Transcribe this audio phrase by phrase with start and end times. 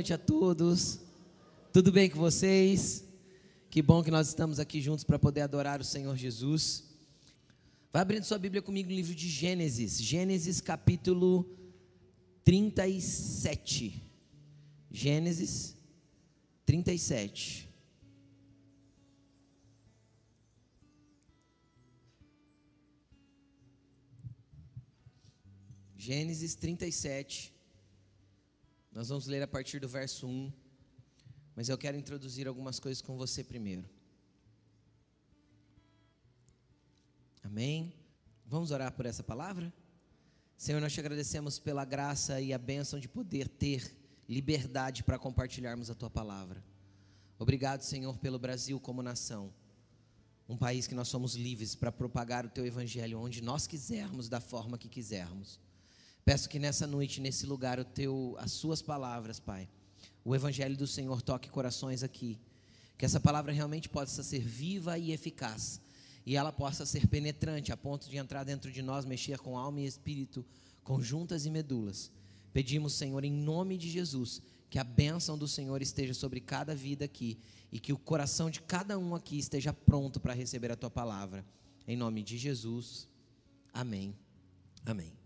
[0.00, 0.98] noite a todos.
[1.74, 3.04] Tudo bem com vocês?
[3.68, 6.84] Que bom que nós estamos aqui juntos para poder adorar o Senhor Jesus.
[7.92, 11.54] Vai abrindo sua Bíblia comigo no livro de Gênesis, Gênesis capítulo
[12.44, 14.02] 37.
[14.90, 15.76] Gênesis
[16.64, 17.68] 37.
[25.94, 27.59] Gênesis 37.
[28.92, 30.52] Nós vamos ler a partir do verso 1.
[31.54, 33.88] Mas eu quero introduzir algumas coisas com você primeiro.
[37.42, 37.94] Amém?
[38.46, 39.72] Vamos orar por essa palavra?
[40.56, 43.96] Senhor, nós te agradecemos pela graça e a bênção de poder ter
[44.28, 46.62] liberdade para compartilharmos a tua palavra.
[47.38, 49.52] Obrigado, Senhor, pelo Brasil como nação.
[50.48, 54.40] Um país que nós somos livres para propagar o teu evangelho onde nós quisermos, da
[54.40, 55.60] forma que quisermos.
[56.24, 59.68] Peço que nessa noite, nesse lugar, o teu, as suas palavras, Pai,
[60.24, 62.38] o evangelho do Senhor toque corações aqui.
[62.98, 65.80] Que essa palavra realmente possa ser viva e eficaz.
[66.26, 69.80] E ela possa ser penetrante a ponto de entrar dentro de nós, mexer com alma
[69.80, 70.44] e espírito,
[70.84, 72.12] com juntas e medulas.
[72.52, 77.04] Pedimos, Senhor, em nome de Jesus, que a bênção do Senhor esteja sobre cada vida
[77.04, 77.38] aqui
[77.72, 81.44] e que o coração de cada um aqui esteja pronto para receber a tua palavra.
[81.86, 83.08] Em nome de Jesus.
[83.72, 84.14] Amém.
[84.84, 85.19] Amém.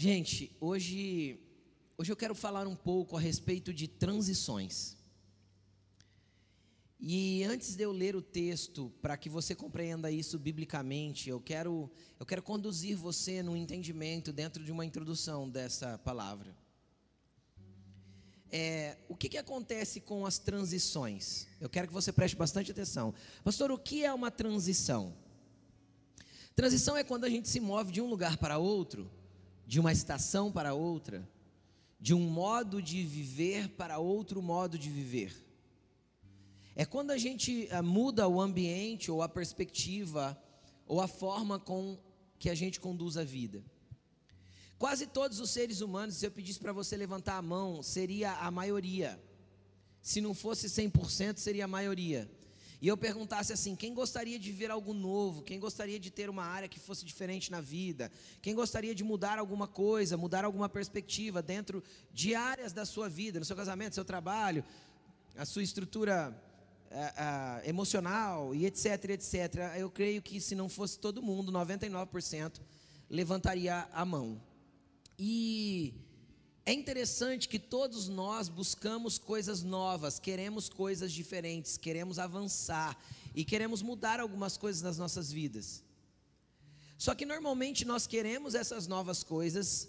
[0.00, 1.40] Gente, hoje,
[1.96, 4.96] hoje eu quero falar um pouco a respeito de transições.
[7.00, 11.90] E antes de eu ler o texto, para que você compreenda isso biblicamente, eu quero,
[12.16, 16.56] eu quero conduzir você no entendimento dentro de uma introdução dessa palavra.
[18.52, 21.48] É, o que, que acontece com as transições?
[21.60, 23.12] Eu quero que você preste bastante atenção.
[23.42, 25.12] Pastor, o que é uma transição?
[26.54, 29.17] Transição é quando a gente se move de um lugar para outro
[29.68, 31.28] de uma estação para outra,
[32.00, 35.44] de um modo de viver para outro modo de viver.
[36.74, 40.42] É quando a gente eh, muda o ambiente ou a perspectiva
[40.86, 41.98] ou a forma com
[42.38, 43.62] que a gente conduz a vida.
[44.78, 48.50] Quase todos os seres humanos, se eu pedisse para você levantar a mão, seria a
[48.50, 49.22] maioria.
[50.00, 52.26] Se não fosse 100%, seria a maioria
[52.80, 55.42] e eu perguntasse assim: quem gostaria de ver algo novo?
[55.42, 58.10] Quem gostaria de ter uma área que fosse diferente na vida?
[58.40, 63.38] Quem gostaria de mudar alguma coisa, mudar alguma perspectiva dentro de áreas da sua vida,
[63.38, 64.64] no seu casamento, seu trabalho,
[65.36, 66.36] a sua estrutura
[66.90, 69.74] a, a, emocional e etc, etc.
[69.76, 72.60] Eu creio que se não fosse todo mundo, 99%
[73.10, 74.40] levantaria a mão.
[75.18, 75.94] E
[76.68, 82.94] é interessante que todos nós buscamos coisas novas, queremos coisas diferentes, queremos avançar
[83.34, 85.82] e queremos mudar algumas coisas nas nossas vidas.
[86.98, 89.88] Só que normalmente nós queremos essas novas coisas,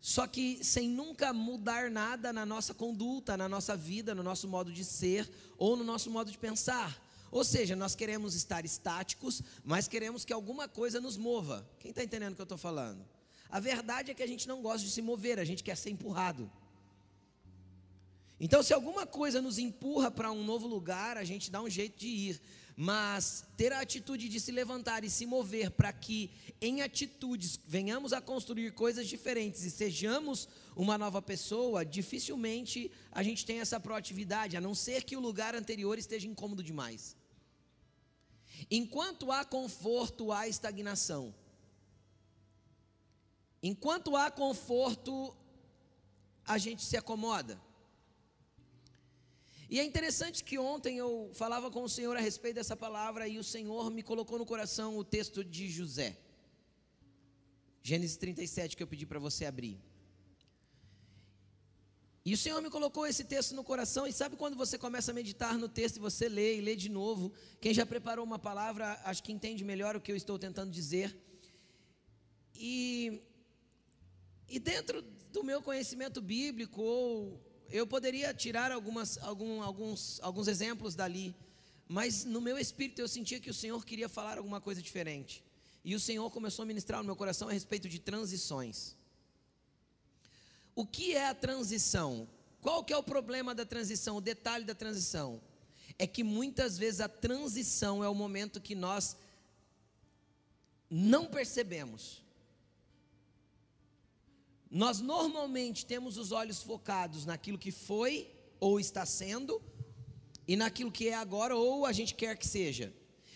[0.00, 4.72] só que sem nunca mudar nada na nossa conduta, na nossa vida, no nosso modo
[4.72, 7.00] de ser ou no nosso modo de pensar.
[7.30, 11.64] Ou seja, nós queremos estar estáticos, mas queremos que alguma coisa nos mova.
[11.78, 13.06] Quem está entendendo o que eu estou falando?
[13.52, 15.90] A verdade é que a gente não gosta de se mover, a gente quer ser
[15.90, 16.50] empurrado.
[18.40, 21.98] Então, se alguma coisa nos empurra para um novo lugar, a gente dá um jeito
[21.98, 22.40] de ir.
[22.74, 26.30] Mas ter a atitude de se levantar e se mover para que
[26.62, 33.44] em atitudes venhamos a construir coisas diferentes e sejamos uma nova pessoa, dificilmente a gente
[33.44, 37.14] tem essa proatividade, a não ser que o lugar anterior esteja incômodo demais.
[38.70, 41.34] Enquanto há conforto, há estagnação.
[43.62, 45.36] Enquanto há conforto,
[46.44, 47.60] a gente se acomoda.
[49.70, 53.38] E é interessante que ontem eu falava com o Senhor a respeito dessa palavra e
[53.38, 56.18] o Senhor me colocou no coração o texto de José.
[57.82, 59.80] Gênesis 37 que eu pedi para você abrir.
[62.24, 65.14] E o Senhor me colocou esse texto no coração, e sabe quando você começa a
[65.14, 67.32] meditar no texto e você lê e lê de novo?
[67.60, 71.16] Quem já preparou uma palavra, acho que entende melhor o que eu estou tentando dizer.
[72.54, 73.20] E
[74.52, 75.00] e dentro
[75.32, 77.40] do meu conhecimento bíblico, ou
[77.70, 81.34] eu poderia tirar algumas, algum, alguns, alguns exemplos dali,
[81.88, 85.42] mas no meu espírito eu sentia que o Senhor queria falar alguma coisa diferente.
[85.82, 88.94] E o Senhor começou a ministrar no meu coração a respeito de transições.
[90.74, 92.28] O que é a transição?
[92.60, 94.18] Qual que é o problema da transição?
[94.18, 95.40] O detalhe da transição
[95.98, 99.16] é que muitas vezes a transição é o momento que nós
[100.90, 102.21] não percebemos
[104.72, 109.60] nós normalmente temos os olhos focados naquilo que foi ou está sendo
[110.48, 112.90] e naquilo que é agora ou a gente quer que seja.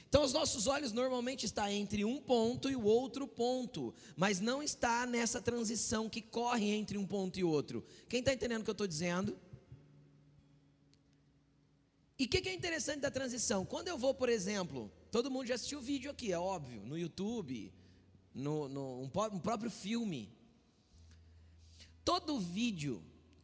[0.08, 4.62] Então, os nossos olhos normalmente estão entre um ponto e o outro ponto, mas não
[4.62, 7.84] está nessa transição que corre entre um ponto e outro.
[8.08, 9.38] Quem está entendendo o que eu estou dizendo?
[12.18, 13.66] E o que, que, é interessante da transição?
[13.66, 16.96] Quando eu vou, por exemplo, todo mundo já assistiu o vídeo aqui, é óbvio, no
[16.96, 17.70] YouTube,
[18.32, 20.34] no, no um, um próprio filme.
[22.06, 23.02] Todo vídeo,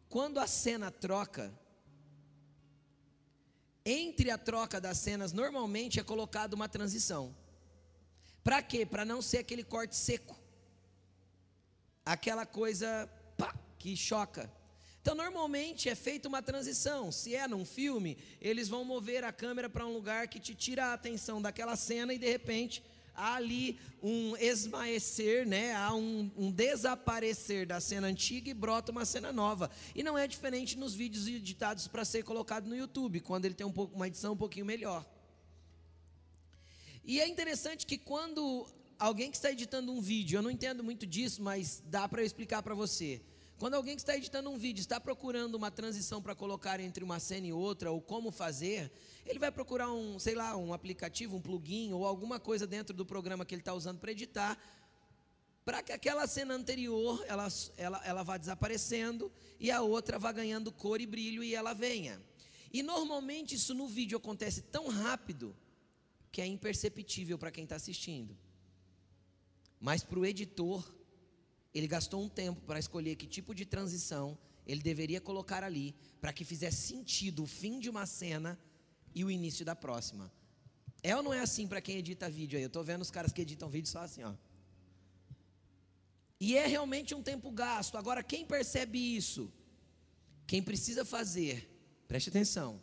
[0.08, 1.52] quando a cena troca,
[3.84, 7.34] entre a troca das cenas, normalmente é colocada uma transição.
[8.44, 8.86] Para quê?
[8.86, 10.40] Para não ser aquele corte seco.
[12.06, 14.48] Aquela coisa pá, que choca.
[15.00, 17.10] Então, normalmente é feita uma transição.
[17.10, 20.86] Se é num filme, eles vão mover a câmera para um lugar que te tira
[20.86, 22.80] a atenção daquela cena e de repente
[23.14, 25.74] há ali um esmaecer, né?
[25.74, 29.70] há um, um, desaparecer da cena antiga e brota uma cena nova.
[29.94, 33.66] E não é diferente nos vídeos editados para ser colocado no YouTube, quando ele tem
[33.66, 35.06] um pouco, uma edição um pouquinho melhor.
[37.04, 38.66] E é interessante que quando
[38.98, 42.26] alguém que está editando um vídeo, eu não entendo muito disso, mas dá para eu
[42.26, 43.20] explicar para você.
[43.62, 47.20] Quando alguém que está editando um vídeo está procurando uma transição para colocar entre uma
[47.20, 48.90] cena e outra, ou como fazer,
[49.24, 53.06] ele vai procurar um, sei lá, um aplicativo, um plugin ou alguma coisa dentro do
[53.06, 54.58] programa que ele está usando para editar,
[55.64, 59.30] para que aquela cena anterior ela, ela, ela vá desaparecendo
[59.60, 62.20] e a outra vá ganhando cor e brilho e ela venha.
[62.72, 65.56] E normalmente isso no vídeo acontece tão rápido
[66.32, 68.36] que é imperceptível para quem está assistindo.
[69.78, 70.84] Mas para o editor,
[71.74, 76.32] ele gastou um tempo para escolher que tipo de transição ele deveria colocar ali, para
[76.32, 78.58] que fizesse sentido o fim de uma cena
[79.14, 80.32] e o início da próxima.
[81.02, 82.62] É ou não é assim para quem edita vídeo aí?
[82.62, 84.34] Eu estou vendo os caras que editam vídeo só assim, ó.
[86.38, 87.96] E é realmente um tempo gasto.
[87.96, 89.52] Agora, quem percebe isso?
[90.46, 91.68] Quem precisa fazer,
[92.06, 92.80] preste atenção,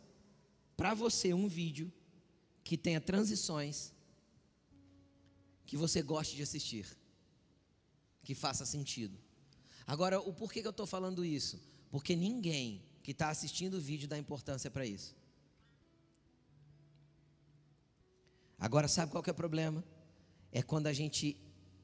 [0.76, 1.92] para você um vídeo
[2.62, 3.92] que tenha transições
[5.64, 6.99] que você goste de assistir
[8.22, 9.18] que faça sentido.
[9.86, 11.60] Agora, o porquê que eu estou falando isso?
[11.90, 15.16] Porque ninguém que está assistindo o vídeo dá importância para isso.
[18.58, 19.82] Agora, sabe qual que é o problema?
[20.52, 21.36] É quando a gente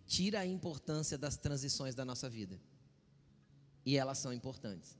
[0.07, 2.61] tira a importância das transições da nossa vida.
[3.85, 4.99] E elas são importantes.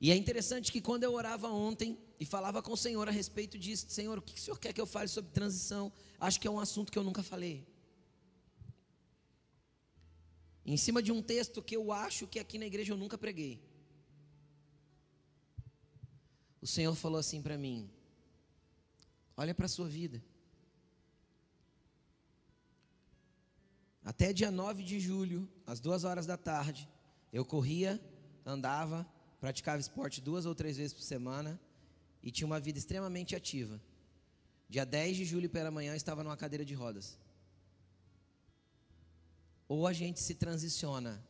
[0.00, 3.58] E é interessante que quando eu orava ontem e falava com o Senhor a respeito
[3.58, 5.92] disso, Senhor, o que o Senhor quer que eu fale sobre transição?
[6.20, 7.66] Acho que é um assunto que eu nunca falei
[10.64, 13.62] em cima de um texto que eu acho que aqui na igreja eu nunca preguei.
[16.60, 17.90] O Senhor falou assim para mim:
[19.36, 20.22] Olha para a sua vida.
[24.02, 26.88] Até dia 9 de julho, às duas horas da tarde,
[27.32, 28.00] eu corria,
[28.44, 29.06] andava,
[29.40, 31.60] praticava esporte duas ou três vezes por semana
[32.22, 33.80] e tinha uma vida extremamente ativa.
[34.68, 37.18] Dia 10 de julho pela manhã, eu estava numa cadeira de rodas.
[39.68, 41.22] Ou a gente se transiciona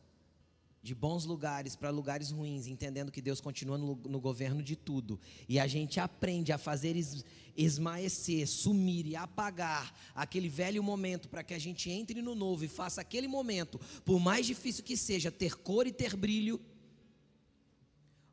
[0.85, 5.19] de bons lugares para lugares ruins, entendendo que Deus continua no, no, governo de tudo,
[5.49, 7.25] e a gente aprende a fazer es,
[7.57, 12.67] esmaecer, sumir e apagar aquele velho momento para que a gente entre no novo e
[12.67, 16.61] faça aquele momento, por mais difícil que seja, ter cor e ter brilho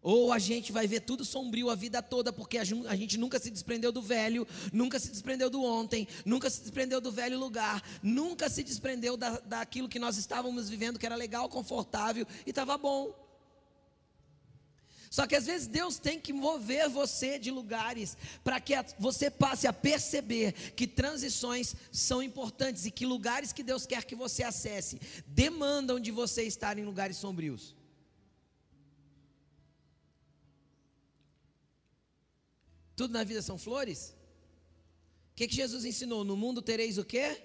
[0.03, 3.51] ou a gente vai ver tudo sombrio a vida toda, porque a gente nunca se
[3.51, 8.51] desprendeu do velho, nunca se desprendeu do ontem, nunca se desprendeu do velho lugar, nunca
[8.51, 13.15] se desprendeu da, daquilo que nós estávamos vivendo, que era legal, confortável e estava bom.
[15.09, 19.67] Só que às vezes Deus tem que mover você de lugares para que você passe
[19.67, 24.99] a perceber que transições são importantes e que lugares que Deus quer que você acesse
[25.27, 27.82] demandam de você estar em lugares sombrios.
[32.97, 34.15] Tudo na vida são flores?
[35.33, 36.25] O que, que Jesus ensinou?
[36.25, 37.43] No mundo tereis o quê?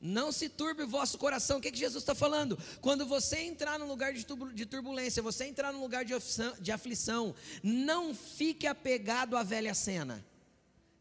[0.00, 1.58] Não se turbe o vosso coração.
[1.58, 2.58] O que, que Jesus está falando?
[2.80, 6.14] Quando você entrar num lugar de turbulência, você entrar num lugar de
[6.60, 10.24] de aflição, não fique apegado à velha cena.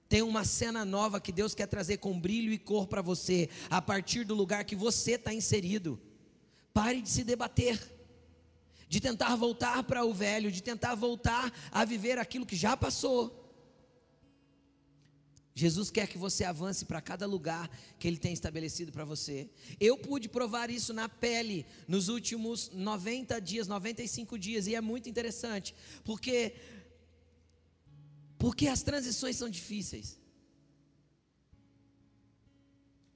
[0.09, 3.81] Tem uma cena nova que Deus quer trazer com brilho e cor para você, a
[3.81, 6.01] partir do lugar que você está inserido.
[6.73, 7.79] Pare de se debater,
[8.87, 13.38] de tentar voltar para o velho, de tentar voltar a viver aquilo que já passou.
[15.59, 19.49] Jesus quer que você avance para cada lugar que Ele tem estabelecido para você.
[19.79, 25.09] Eu pude provar isso na pele nos últimos 90 dias, 95 dias, e é muito
[25.09, 26.55] interessante, porque,
[28.37, 30.17] porque as transições são difíceis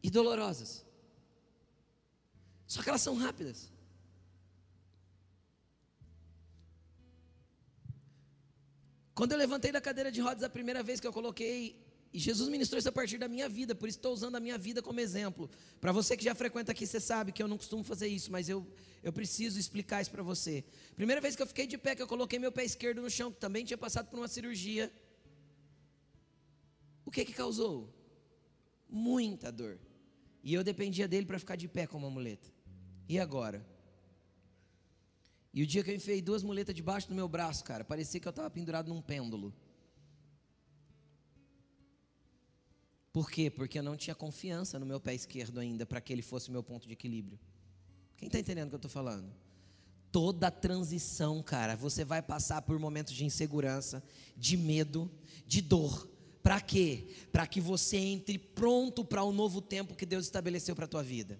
[0.01, 0.85] e dolorosas,
[2.67, 3.71] só que elas são rápidas.
[9.15, 11.82] Quando eu levantei da cadeira de rodas a primeira vez que eu coloquei
[12.13, 14.55] e Jesus ministrou isso a partir da minha vida, por isso estou usando a minha
[14.55, 15.49] vida como exemplo.
[15.81, 18.47] Para você que já frequenta aqui, você sabe que eu não costumo fazer isso, mas
[18.47, 18.67] eu,
[19.01, 20.63] eu preciso explicar isso para você.
[20.95, 23.31] Primeira vez que eu fiquei de pé, que eu coloquei meu pé esquerdo no chão,
[23.31, 24.93] que também tinha passado por uma cirurgia.
[27.03, 27.91] O que que causou?
[28.87, 29.79] Muita dor.
[30.43, 32.47] E eu dependia dele para ficar de pé com uma muleta.
[33.09, 33.65] E agora?
[35.51, 38.27] E o dia que eu enfiei duas muletas debaixo do meu braço, cara, parecia que
[38.27, 39.51] eu estava pendurado num pêndulo.
[43.13, 43.47] Por quê?
[43.51, 46.51] Porque eu não tinha confiança no meu pé esquerdo ainda para que ele fosse o
[46.51, 47.39] meu ponto de equilíbrio.
[48.17, 49.31] Quem está entendendo o que eu estou falando?
[50.11, 54.03] Toda transição, cara, você vai passar por momentos de insegurança,
[54.35, 55.11] de medo,
[55.45, 56.09] de dor.
[56.41, 57.07] Para quê?
[57.31, 61.03] Para que você entre pronto para o novo tempo que Deus estabeleceu para a tua
[61.03, 61.39] vida.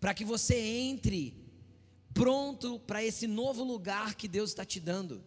[0.00, 1.34] Para que você entre
[2.14, 5.22] pronto para esse novo lugar que Deus está te dando.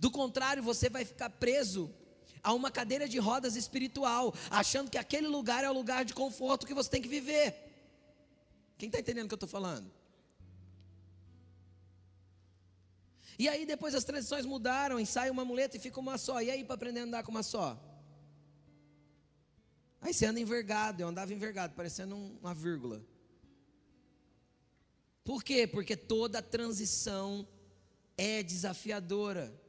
[0.00, 1.90] Do contrário, você vai ficar preso
[2.44, 6.66] a uma cadeira de rodas espiritual, achando que aquele lugar é o lugar de conforto
[6.66, 7.56] que você tem que viver.
[8.76, 9.90] Quem está entendendo o que eu estou falando?
[13.38, 16.42] E aí depois as transições mudaram, e sai uma muleta e fica uma só.
[16.42, 17.80] E aí para aprender a andar com uma só?
[20.02, 23.02] Aí você anda envergado, eu andava envergado, parecendo uma vírgula.
[25.24, 25.66] Por quê?
[25.66, 27.48] Porque toda transição
[28.18, 29.63] é desafiadora.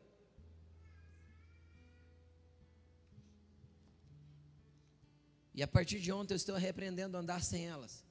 [5.55, 8.03] E a partir de ontem eu estou repreendendo andar sem elas.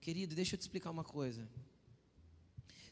[0.00, 1.48] Querido, deixa eu te explicar uma coisa.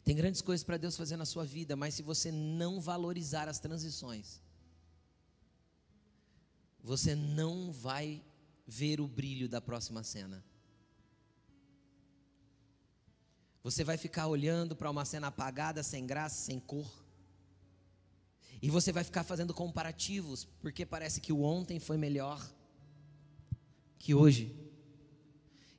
[0.03, 3.61] Tem grandes coisas para Deus fazer na sua vida, mas se você não valorizar as
[3.61, 4.43] transições,
[6.83, 8.21] você não vai
[8.67, 10.45] ver o brilho da próxima cena.
[13.63, 16.91] Você vai ficar olhando para uma cena apagada, sem graça, sem cor.
[18.61, 22.45] E você vai ficar fazendo comparativos, porque parece que o ontem foi melhor
[24.05, 24.55] que hoje.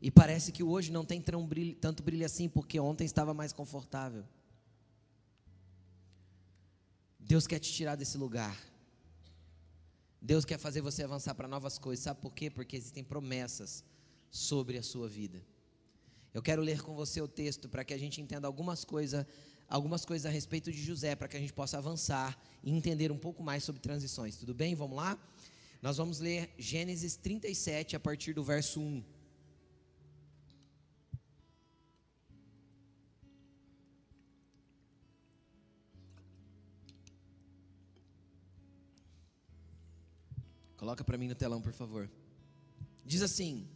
[0.01, 4.25] E parece que hoje não tem brilho, tanto brilho assim, porque ontem estava mais confortável.
[7.19, 8.59] Deus quer te tirar desse lugar.
[10.19, 12.03] Deus quer fazer você avançar para novas coisas.
[12.03, 12.49] Sabe por quê?
[12.49, 13.83] Porque existem promessas
[14.31, 15.39] sobre a sua vida.
[16.33, 19.23] Eu quero ler com você o texto para que a gente entenda algumas coisas,
[19.69, 23.19] algumas coisas a respeito de José, para que a gente possa avançar e entender um
[23.19, 24.35] pouco mais sobre transições.
[24.35, 24.73] Tudo bem?
[24.73, 25.15] Vamos lá?
[25.81, 29.03] Nós vamos ler Gênesis 37 a partir do verso 1.
[40.77, 42.09] Coloca para mim no telão, por favor.
[43.03, 43.67] Diz assim: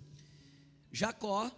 [0.91, 1.51] Jacó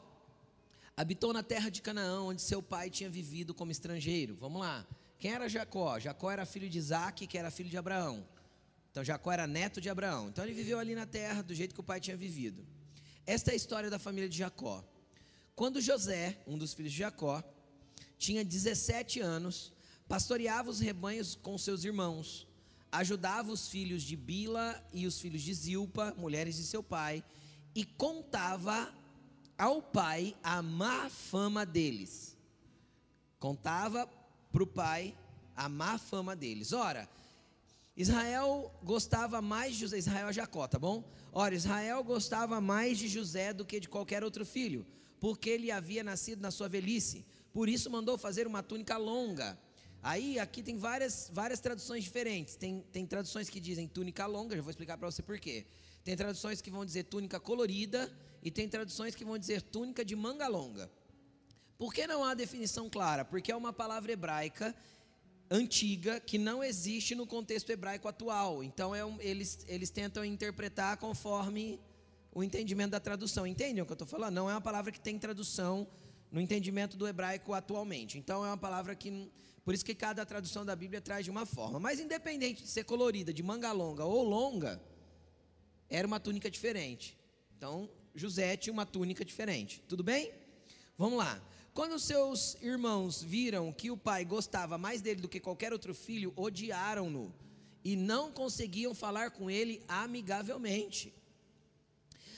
[0.95, 4.35] habitou na terra de Canaã, onde seu pai tinha vivido como estrangeiro.
[4.35, 4.87] Vamos lá.
[5.19, 5.99] Quem era Jacó?
[5.99, 8.25] Jacó era filho de Isaac, que era filho de Abraão.
[8.91, 10.27] Então Jacó era neto de Abraão.
[10.27, 12.65] Então ele viveu ali na terra do jeito que o pai tinha vivido.
[13.25, 14.83] Esta é a história da família de Jacó.
[15.55, 17.43] Quando José, um dos filhos de Jacó,
[18.17, 19.71] tinha 17 anos,
[20.07, 22.47] pastoreava os rebanhos com seus irmãos,
[22.91, 27.23] ajudava os filhos de Bila e os filhos de Zilpa, mulheres de seu pai,
[27.73, 28.93] e contava
[29.57, 32.35] ao pai a má fama deles.
[33.39, 34.09] Contava
[34.51, 35.17] para o pai
[35.55, 36.73] a má fama deles.
[36.73, 37.07] Ora,
[38.01, 41.03] Israel gostava mais de José, Israel é Jacó, tá bom?
[41.31, 44.87] Ora, Israel gostava mais de José do que de qualquer outro filho,
[45.19, 47.23] porque ele havia nascido na sua velhice.
[47.53, 49.55] Por isso mandou fazer uma túnica longa.
[50.01, 52.55] Aí, aqui tem várias, várias traduções diferentes.
[52.55, 55.67] Tem, tem traduções que dizem túnica longa, já vou explicar para você por quê.
[56.03, 60.15] Tem traduções que vão dizer túnica colorida e tem traduções que vão dizer túnica de
[60.15, 60.89] manga longa.
[61.77, 63.23] Por que não há definição clara?
[63.23, 64.75] Porque é uma palavra hebraica
[65.51, 68.63] antiga que não existe no contexto hebraico atual.
[68.63, 71.77] Então é um, eles, eles tentam interpretar conforme
[72.31, 73.45] o entendimento da tradução.
[73.45, 74.33] Entendem o que eu estou falando?
[74.33, 75.85] Não é uma palavra que tem tradução
[76.31, 78.17] no entendimento do hebraico atualmente.
[78.17, 79.29] Então é uma palavra que.
[79.65, 81.79] Por isso que cada tradução da Bíblia traz de uma forma.
[81.79, 84.81] Mas independente de ser colorida, de manga longa ou longa,
[85.87, 87.15] era uma túnica diferente.
[87.55, 89.83] Então, José tinha uma túnica diferente.
[89.87, 90.31] Tudo bem?
[90.97, 91.39] Vamos lá.
[91.73, 96.33] Quando seus irmãos viram que o pai gostava mais dele do que qualquer outro filho,
[96.35, 97.33] odiaram-no
[97.83, 101.13] e não conseguiam falar com ele amigavelmente.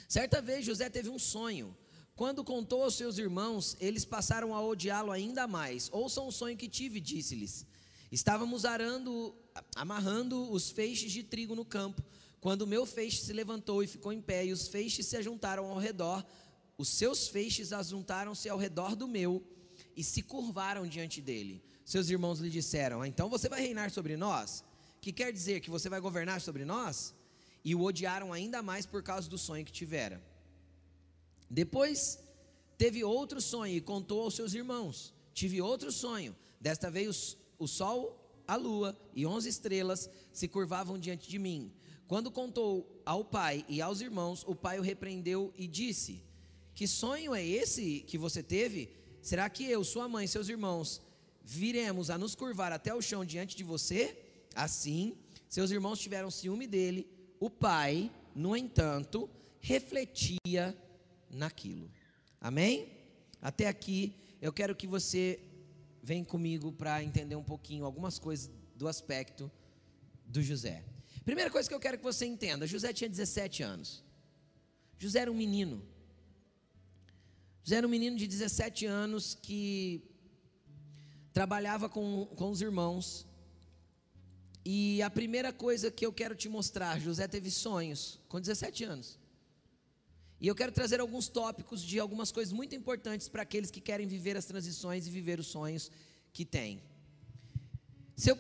[0.08, 1.76] Certa vez José teve um sonho.
[2.16, 5.90] Quando contou aos seus irmãos, eles passaram a odiá-lo ainda mais.
[5.92, 7.66] Ouçam o sonho que tive, disse-lhes.
[8.12, 9.36] Estávamos arando,
[9.76, 12.04] amarrando os feixes de trigo no campo,
[12.40, 15.66] quando o meu feixe se levantou e ficou em pé, e os feixes se ajuntaram
[15.66, 16.24] ao redor,
[16.78, 19.44] os seus feixes ajuntaram-se ao redor do meu
[19.96, 21.64] e se curvaram diante dele.
[21.86, 24.64] Seus irmãos lhe disseram: ah, Então você vai reinar sobre nós?
[25.02, 27.14] Que quer dizer que você vai governar sobre nós?
[27.64, 30.22] e o odiaram ainda mais por causa do sonho que tivera.
[31.50, 32.20] Depois
[32.78, 36.36] teve outro sonho e contou aos seus irmãos: Tive outro sonho.
[36.60, 41.74] Desta vez o sol, a lua e onze estrelas se curvavam diante de mim.
[42.08, 46.22] Quando contou ao pai e aos irmãos, o pai o repreendeu e disse:
[46.76, 48.90] Que sonho é esse que você teve?
[49.22, 51.02] Será que eu, sua mãe seus irmãos
[51.44, 54.18] viremos a nos curvar até o chão diante de você?
[54.56, 55.16] Assim,
[55.48, 57.08] seus irmãos tiveram ciúme dele.
[57.40, 60.76] O pai, no entanto, refletia
[61.30, 61.92] naquilo.
[62.42, 62.90] Amém?
[63.42, 65.40] Até aqui, eu quero que você
[66.02, 69.52] venha comigo para entender um pouquinho algumas coisas do aspecto
[70.26, 70.84] do José.
[71.24, 74.04] Primeira coisa que eu quero que você entenda: José tinha 17 anos.
[74.98, 75.82] José era um menino.
[77.64, 80.04] José era um menino de 17 anos que
[81.32, 83.26] trabalhava com, com os irmãos.
[84.66, 89.20] E a primeira coisa que eu quero te mostrar, José teve sonhos com 17 anos.
[90.42, 94.06] E eu quero trazer alguns tópicos de algumas coisas muito importantes para aqueles que querem
[94.06, 95.90] viver as transições e viver os sonhos
[96.34, 96.82] que têm.
[98.16, 98.38] Se eu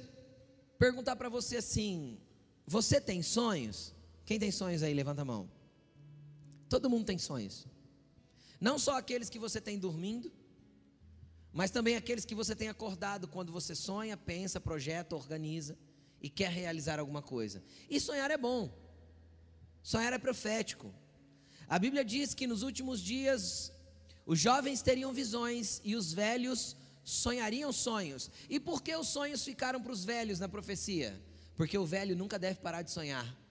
[0.77, 2.17] perguntar para você assim,
[2.67, 3.93] você tem sonhos?
[4.25, 4.93] Quem tem sonhos aí?
[4.93, 5.49] Levanta a mão.
[6.67, 7.65] Todo mundo tem sonhos.
[8.67, 10.31] Não só aqueles que você tem dormindo,
[11.51, 15.77] mas também aqueles que você tem acordado quando você sonha, pensa, projeta, organiza
[16.21, 17.61] e quer realizar alguma coisa.
[17.89, 18.73] E sonhar é bom.
[19.91, 20.93] Sonhar é profético.
[21.67, 23.69] A Bíblia diz que nos últimos dias
[24.25, 28.31] os jovens teriam visões e os velhos sonhariam sonhos.
[28.49, 31.21] E por que os sonhos ficaram para os velhos na profecia?
[31.57, 33.42] Porque o velho nunca deve parar de sonhar.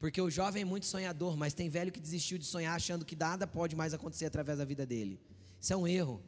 [0.00, 3.14] Porque o jovem é muito sonhador, mas tem velho que desistiu de sonhar achando que
[3.14, 5.20] nada pode mais acontecer através da vida dele.
[5.60, 6.20] Isso é um erro.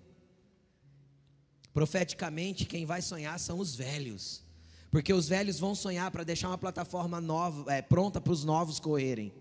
[1.74, 4.44] Profeticamente, quem vai sonhar são os velhos.
[4.90, 8.78] Porque os velhos vão sonhar para deixar uma plataforma nova, é, pronta para os novos
[8.78, 9.32] correrem.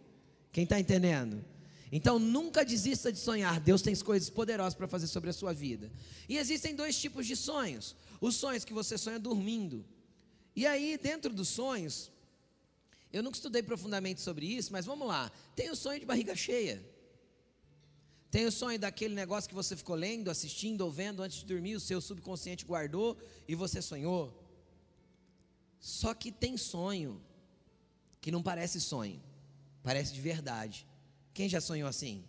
[0.51, 1.43] Quem está entendendo?
[1.91, 3.59] Então nunca desista de sonhar.
[3.59, 5.91] Deus tem coisas poderosas para fazer sobre a sua vida.
[6.27, 9.85] E existem dois tipos de sonhos: os sonhos que você sonha dormindo
[10.55, 12.11] e aí, dentro dos sonhos,
[13.11, 15.31] eu nunca estudei profundamente sobre isso, mas vamos lá.
[15.55, 16.83] Tem o sonho de barriga cheia.
[18.29, 21.75] Tem o sonho daquele negócio que você ficou lendo, assistindo ou vendo antes de dormir,
[21.75, 24.33] o seu subconsciente guardou e você sonhou.
[25.79, 27.21] Só que tem sonho
[28.21, 29.21] que não parece sonho,
[29.83, 30.87] parece de verdade.
[31.33, 32.23] Quem já sonhou assim?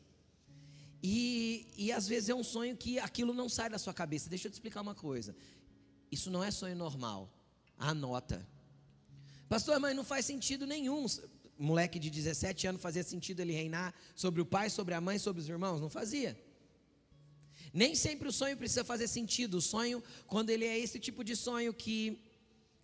[1.03, 4.29] E, e às vezes é um sonho que aquilo não sai da sua cabeça.
[4.29, 5.37] Deixa eu te explicar uma coisa.
[6.11, 7.31] Isso não é sonho normal
[7.79, 8.47] anota.
[9.53, 11.05] Pastor, mas não faz sentido nenhum.
[11.59, 15.43] Moleque de 17 anos fazia sentido ele reinar sobre o pai, sobre a mãe, sobre
[15.43, 15.79] os irmãos?
[15.79, 16.35] Não fazia.
[17.71, 19.59] Nem sempre o sonho precisa fazer sentido.
[19.59, 22.19] O sonho, quando ele é esse tipo de sonho que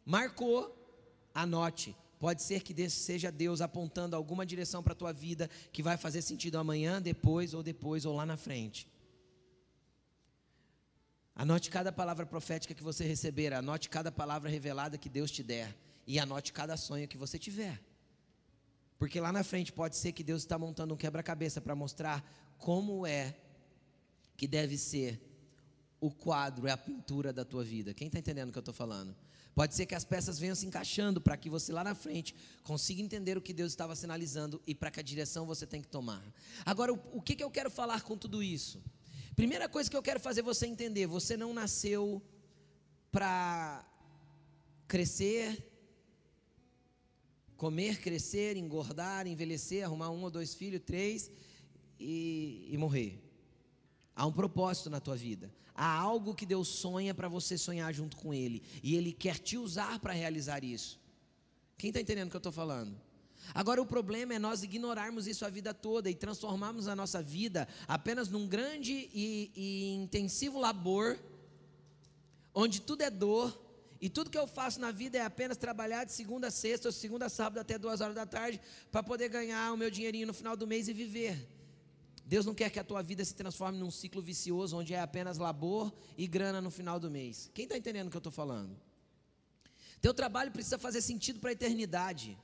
[0.05, 0.59] marcou,
[1.33, 1.97] anote.
[2.19, 6.21] Pode ser que seja Deus apontando alguma direção para a tua vida que vai fazer
[6.21, 8.87] sentido amanhã, depois, ou depois, ou lá na frente.
[11.35, 15.75] Anote cada palavra profética que você receber, anote cada palavra revelada que Deus te der,
[16.09, 17.79] e anote cada sonho que você tiver.
[18.99, 22.25] Porque lá na frente pode ser que Deus está montando um quebra-cabeça para mostrar
[22.57, 23.37] como é
[24.35, 25.21] que deve ser
[26.01, 27.93] o quadro, é a pintura da tua vida.
[27.93, 29.15] Quem está entendendo o que eu estou falando?
[29.55, 33.03] Pode ser que as peças venham se encaixando para que você lá na frente consiga
[33.03, 36.25] entender o que Deus estava sinalizando e para que a direção você tem que tomar.
[36.65, 38.83] Agora, o, o que, que eu quero falar com tudo isso?
[39.37, 42.23] Primeira coisa que eu quero fazer você entender: você não nasceu
[43.11, 43.85] para
[44.87, 45.69] crescer,
[47.59, 51.29] comer, crescer, engordar, envelhecer, arrumar um ou dois filhos, três
[51.99, 53.21] e, e morrer.
[54.15, 55.53] Há um propósito na tua vida.
[55.75, 58.63] Há algo que Deus sonha para você sonhar junto com Ele.
[58.81, 61.01] E Ele quer te usar para realizar isso.
[61.77, 62.97] Quem está entendendo o que eu estou falando?
[63.53, 67.67] Agora, o problema é nós ignorarmos isso a vida toda e transformarmos a nossa vida
[67.89, 71.19] apenas num grande e, e intensivo labor,
[72.55, 73.68] onde tudo é dor,
[74.01, 76.93] e tudo que eu faço na vida é apenas trabalhar de segunda a sexta, ou
[76.93, 78.61] segunda a sábado até duas horas da tarde,
[78.93, 81.49] para poder ganhar o meu dinheirinho no final do mês e viver.
[82.25, 85.39] Deus não quer que a tua vida se transforme num ciclo vicioso, onde é apenas
[85.39, 87.51] labor e grana no final do mês.
[87.55, 88.77] Quem está entendendo o que eu estou falando?
[90.01, 92.39] Teu trabalho precisa fazer sentido para a eternidade.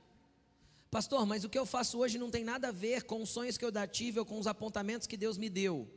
[0.91, 3.57] Pastor, mas o que eu faço hoje não tem nada a ver com os sonhos
[3.57, 5.87] que eu tive ou com os apontamentos que Deus me deu.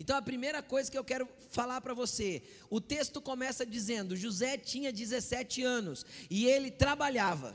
[0.00, 4.56] Então a primeira coisa que eu quero falar para você, o texto começa dizendo: José
[4.56, 7.54] tinha 17 anos e ele trabalhava.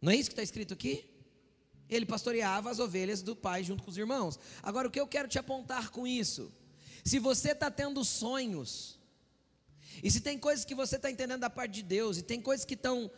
[0.00, 1.04] Não é isso que está escrito aqui?
[1.88, 4.38] Ele pastoreava as ovelhas do pai junto com os irmãos.
[4.62, 6.52] Agora, o que eu quero te apontar com isso?
[7.04, 8.98] Se você está tendo sonhos,
[10.02, 12.64] e se tem coisas que você está entendendo da parte de Deus, e tem coisas
[12.64, 13.10] que estão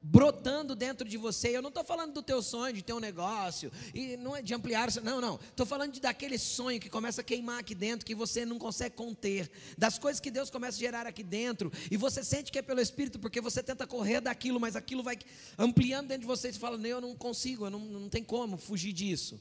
[0.00, 1.56] brotando dentro de você.
[1.56, 4.54] Eu não estou falando do teu sonho de ter um negócio e não é de
[4.54, 5.34] ampliar, não, não.
[5.36, 8.94] Estou falando de daquele sonho que começa a queimar aqui dentro que você não consegue
[8.94, 12.62] conter, das coisas que Deus começa a gerar aqui dentro e você sente que é
[12.62, 15.18] pelo Espírito porque você tenta correr daquilo, mas aquilo vai
[15.58, 18.56] ampliando dentro de você e você fala, eu não consigo, eu não, não tem como
[18.56, 19.40] fugir disso.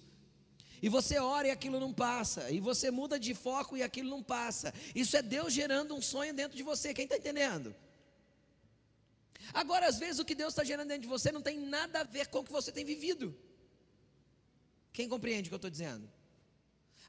[0.81, 2.51] E você ora e aquilo não passa.
[2.51, 4.71] E você muda de foco e aquilo não passa.
[4.93, 6.93] Isso é Deus gerando um sonho dentro de você.
[6.93, 7.75] Quem está entendendo?
[9.53, 12.03] Agora, às vezes, o que Deus está gerando dentro de você não tem nada a
[12.03, 13.35] ver com o que você tem vivido.
[14.93, 16.09] Quem compreende o que eu estou dizendo?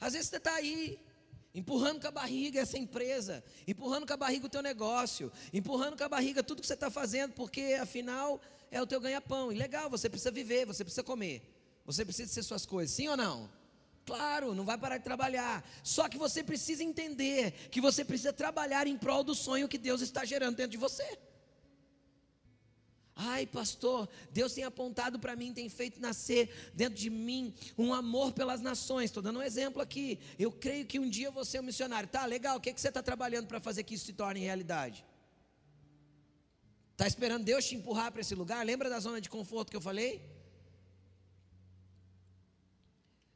[0.00, 1.00] Às vezes você está aí,
[1.54, 6.04] empurrando com a barriga essa empresa, empurrando com a barriga o teu negócio, empurrando com
[6.04, 9.50] a barriga tudo que você está fazendo, porque afinal é o teu ganha-pão.
[9.50, 11.42] E legal, você precisa viver, você precisa comer,
[11.84, 13.50] você precisa ser suas coisas, sim ou não?
[14.04, 15.68] Claro, não vai parar de trabalhar.
[15.82, 20.00] Só que você precisa entender que você precisa trabalhar em prol do sonho que Deus
[20.00, 21.18] está gerando dentro de você.
[23.20, 28.32] Ai, pastor, Deus tem apontado para mim, tem feito nascer dentro de mim um amor
[28.32, 29.06] pelas nações.
[29.06, 30.20] Estou dando um exemplo aqui.
[30.38, 32.08] Eu creio que um dia vou ser um missionário.
[32.08, 34.38] Tá, legal, o que, é que você está trabalhando para fazer que isso se torne
[34.38, 35.04] realidade?
[36.92, 38.64] Está esperando Deus te empurrar para esse lugar?
[38.64, 40.22] Lembra da zona de conforto que eu falei?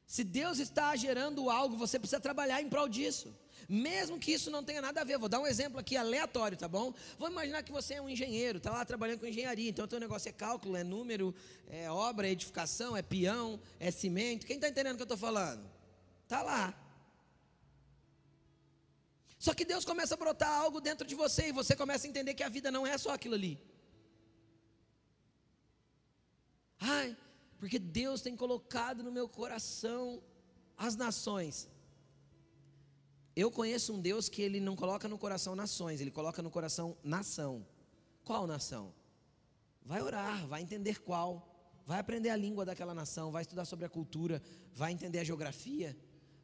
[0.07, 3.35] Se Deus está gerando algo, você precisa trabalhar em prol disso
[3.69, 5.19] mesmo que isso não tenha nada a ver.
[5.19, 6.95] Vou dar um exemplo aqui aleatório, tá bom?
[7.19, 10.01] Vamos imaginar que você é um engenheiro, está lá trabalhando com engenharia, então o teu
[10.01, 11.35] negócio é cálculo, é número,
[11.69, 14.47] é obra, é edificação, é peão, é cimento.
[14.47, 15.69] Quem está entendendo o que eu estou falando?
[16.25, 16.75] Está lá.
[19.39, 22.33] Só que Deus começa a brotar algo dentro de você e você começa a entender
[22.33, 23.61] que a vida não é só aquilo ali.
[26.79, 27.17] Ai,
[27.59, 30.23] porque Deus tem colocado no meu coração
[30.77, 31.69] as nações.
[33.35, 36.97] Eu conheço um Deus que ele não coloca no coração nações, ele coloca no coração
[37.03, 37.67] nação.
[38.25, 38.93] Qual nação?
[39.85, 41.49] Vai orar, vai entender qual,
[41.87, 44.43] vai aprender a língua daquela nação, vai estudar sobre a cultura,
[44.75, 45.97] vai entender a geografia,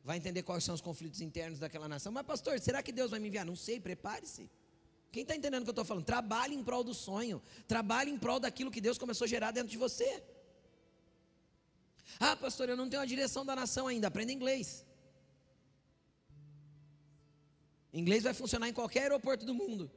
[0.02, 2.10] vai entender quais são os conflitos internos daquela nação.
[2.10, 3.44] Mas, pastor, será que Deus vai me enviar?
[3.44, 4.50] Não sei, prepare-se.
[5.12, 6.04] Quem está entendendo o que eu estou falando?
[6.04, 9.70] Trabalhe em prol do sonho, trabalhe em prol daquilo que Deus começou a gerar dentro
[9.70, 10.22] de você.
[12.18, 14.87] Ah, pastor, eu não tenho a direção da nação ainda, aprenda inglês.
[17.92, 19.90] Inglês vai funcionar em qualquer aeroporto do mundo.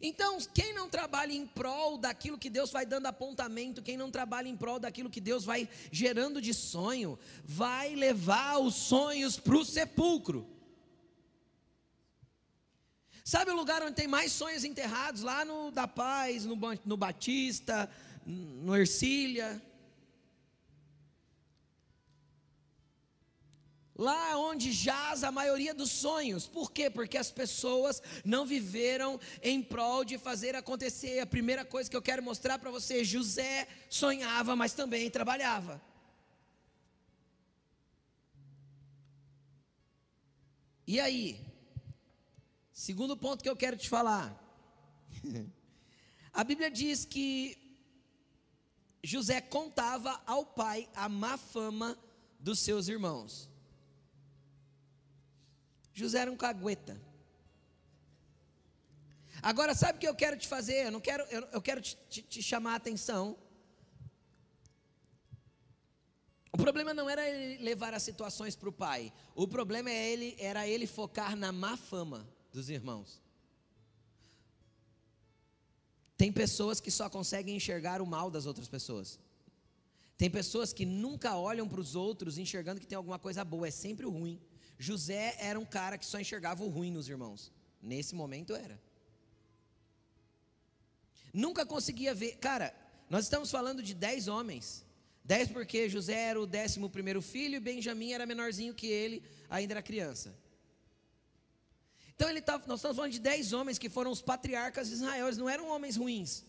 [0.00, 4.48] Então, quem não trabalha em prol daquilo que Deus vai dando apontamento, quem não trabalha
[4.48, 9.64] em prol daquilo que Deus vai gerando de sonho, vai levar os sonhos para o
[9.64, 10.46] sepulcro.
[13.24, 15.22] Sabe o lugar onde tem mais sonhos enterrados?
[15.22, 17.90] Lá no da Paz, no, no Batista,
[18.24, 19.60] no Ercília.
[23.98, 26.46] Lá onde jaz a maioria dos sonhos.
[26.46, 26.88] Por quê?
[26.88, 31.18] Porque as pessoas não viveram em prol de fazer acontecer.
[31.18, 35.82] A primeira coisa que eu quero mostrar para você: José sonhava, mas também trabalhava.
[40.86, 41.44] E aí?
[42.72, 44.32] Segundo ponto que eu quero te falar.
[46.32, 47.58] A Bíblia diz que
[49.02, 51.98] José contava ao pai a má fama
[52.38, 53.50] dos seus irmãos.
[55.98, 57.00] José era um cagueta.
[59.42, 60.86] Agora, sabe o que eu quero te fazer?
[60.86, 63.36] Eu, não quero, eu, eu quero te, te, te chamar a atenção.
[66.52, 69.12] O problema não era ele levar as situações para o pai.
[69.34, 73.22] O problema é ele, era ele focar na má fama dos irmãos.
[76.16, 79.20] Tem pessoas que só conseguem enxergar o mal das outras pessoas.
[80.16, 83.70] Tem pessoas que nunca olham para os outros enxergando que tem alguma coisa boa, é
[83.70, 84.40] sempre o ruim.
[84.78, 87.52] José era um cara que só enxergava o ruim nos irmãos.
[87.82, 88.80] Nesse momento era.
[91.32, 92.36] Nunca conseguia ver.
[92.36, 92.74] Cara,
[93.10, 94.84] nós estamos falando de dez homens.
[95.24, 99.74] Dez porque José era o décimo primeiro filho e Benjamim era menorzinho que ele, ainda
[99.74, 100.34] era criança.
[102.14, 105.26] Então ele tá, nós estamos falando de dez homens que foram os patriarcas de Israel.
[105.26, 106.44] Eles não eram homens ruins.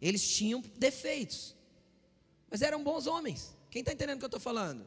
[0.00, 1.56] Eles tinham defeitos.
[2.50, 3.56] Mas eram bons homens.
[3.70, 4.86] Quem está entendendo o que eu estou falando?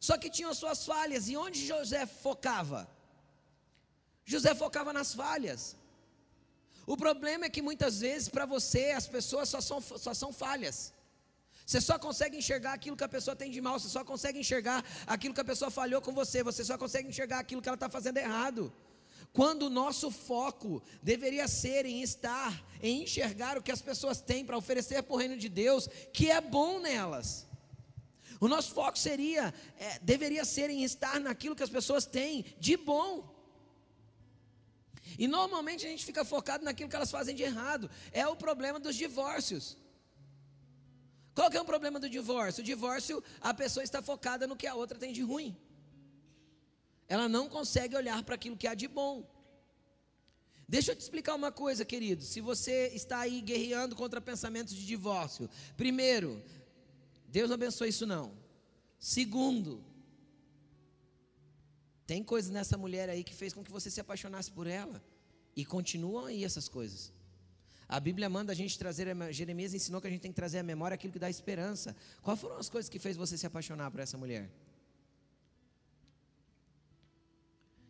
[0.00, 1.28] Só que tinham suas falhas.
[1.28, 2.88] E onde José focava?
[4.24, 5.76] José focava nas falhas.
[6.86, 10.92] O problema é que muitas vezes para você as pessoas só são, só são falhas.
[11.66, 14.84] Você só consegue enxergar aquilo que a pessoa tem de mal, você só consegue enxergar
[15.06, 17.88] aquilo que a pessoa falhou com você, você só consegue enxergar aquilo que ela está
[17.88, 18.72] fazendo errado.
[19.32, 24.44] Quando o nosso foco deveria ser em estar, em enxergar o que as pessoas têm
[24.44, 27.46] para oferecer para o reino de Deus, que é bom nelas.
[28.40, 32.76] O nosso foco seria, é, deveria ser em estar naquilo que as pessoas têm de
[32.76, 33.38] bom.
[35.18, 37.90] E normalmente a gente fica focado naquilo que elas fazem de errado.
[38.12, 39.76] É o problema dos divórcios.
[41.34, 42.62] Qual que é o problema do divórcio?
[42.62, 45.54] O divórcio, a pessoa está focada no que a outra tem de ruim.
[47.08, 49.28] Ela não consegue olhar para aquilo que há de bom.
[50.66, 52.22] Deixa eu te explicar uma coisa, querido.
[52.22, 56.40] Se você está aí guerreando contra pensamentos de divórcio, primeiro,
[57.30, 58.32] Deus não abençoe isso não.
[58.98, 59.84] Segundo,
[62.06, 65.02] tem coisas nessa mulher aí que fez com que você se apaixonasse por ela.
[65.54, 67.12] E continuam aí essas coisas.
[67.88, 70.62] A Bíblia manda a gente trazer, Jeremias ensinou que a gente tem que trazer à
[70.62, 71.96] memória aquilo que dá esperança.
[72.22, 74.50] Quais foram as coisas que fez você se apaixonar por essa mulher?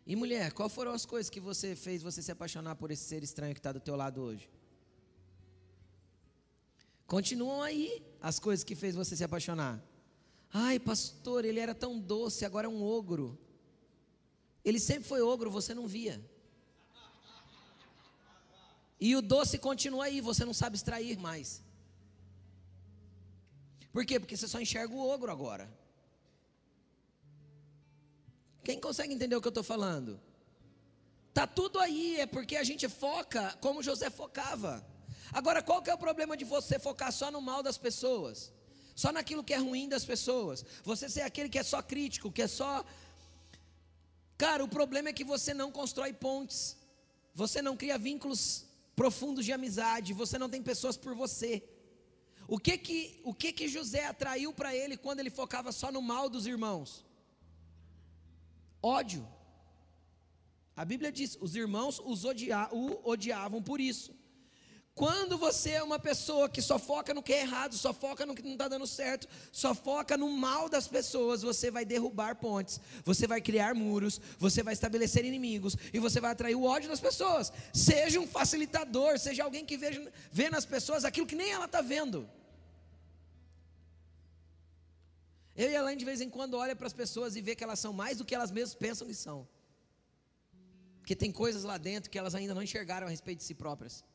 [0.05, 3.23] E mulher, quais foram as coisas que você fez você se apaixonar por esse ser
[3.23, 4.49] estranho que está do teu lado hoje?
[7.11, 9.83] Continuam aí as coisas que fez você se apaixonar.
[10.53, 13.37] Ai, pastor, ele era tão doce, agora é um ogro.
[14.63, 16.23] Ele sempre foi ogro, você não via.
[18.97, 21.61] E o doce continua aí, você não sabe extrair mais.
[23.91, 24.17] Por quê?
[24.17, 25.69] Porque você só enxerga o ogro agora.
[28.63, 30.17] Quem consegue entender o que eu estou falando?
[31.33, 34.89] Tá tudo aí, é porque a gente foca como José focava.
[35.31, 38.51] Agora, qual que é o problema de você focar só no mal das pessoas?
[38.95, 40.65] Só naquilo que é ruim das pessoas?
[40.83, 42.85] Você ser aquele que é só crítico, que é só
[44.43, 46.75] Cara, o problema é que você não constrói pontes,
[47.31, 48.65] você não cria vínculos
[48.95, 51.63] profundos de amizade, você não tem pessoas por você.
[52.47, 56.01] O que que, o que, que José atraiu para ele quando ele focava só no
[56.01, 57.05] mal dos irmãos?
[58.81, 59.27] Ódio.
[60.75, 64.11] A Bíblia diz: os irmãos os odia, o odiavam por isso.
[65.01, 68.35] Quando você é uma pessoa que só foca no que é errado, só foca no
[68.35, 72.79] que não está dando certo, só foca no mal das pessoas, você vai derrubar pontes,
[73.03, 76.99] você vai criar muros, você vai estabelecer inimigos e você vai atrair o ódio das
[76.99, 77.51] pessoas.
[77.73, 81.81] Seja um facilitador, seja alguém que veja, vê nas pessoas aquilo que nem ela está
[81.81, 82.29] vendo.
[85.55, 87.79] Eu e Elaine de vez em quando olha para as pessoas e vê que elas
[87.79, 89.47] são mais do que elas mesmas pensam que são.
[90.99, 94.10] Porque tem coisas lá dentro que elas ainda não enxergaram a respeito de si próprias.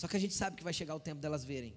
[0.00, 1.74] Só que a gente sabe que vai chegar o tempo delas verem.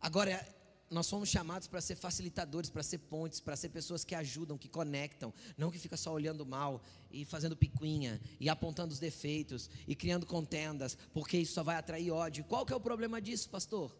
[0.00, 0.42] Agora,
[0.88, 4.70] nós somos chamados para ser facilitadores, para ser pontes, para ser pessoas que ajudam, que
[4.70, 9.94] conectam, não que fica só olhando mal e fazendo picuinha e apontando os defeitos e
[9.94, 12.42] criando contendas, porque isso só vai atrair ódio.
[12.44, 13.94] Qual que é o problema disso, pastor?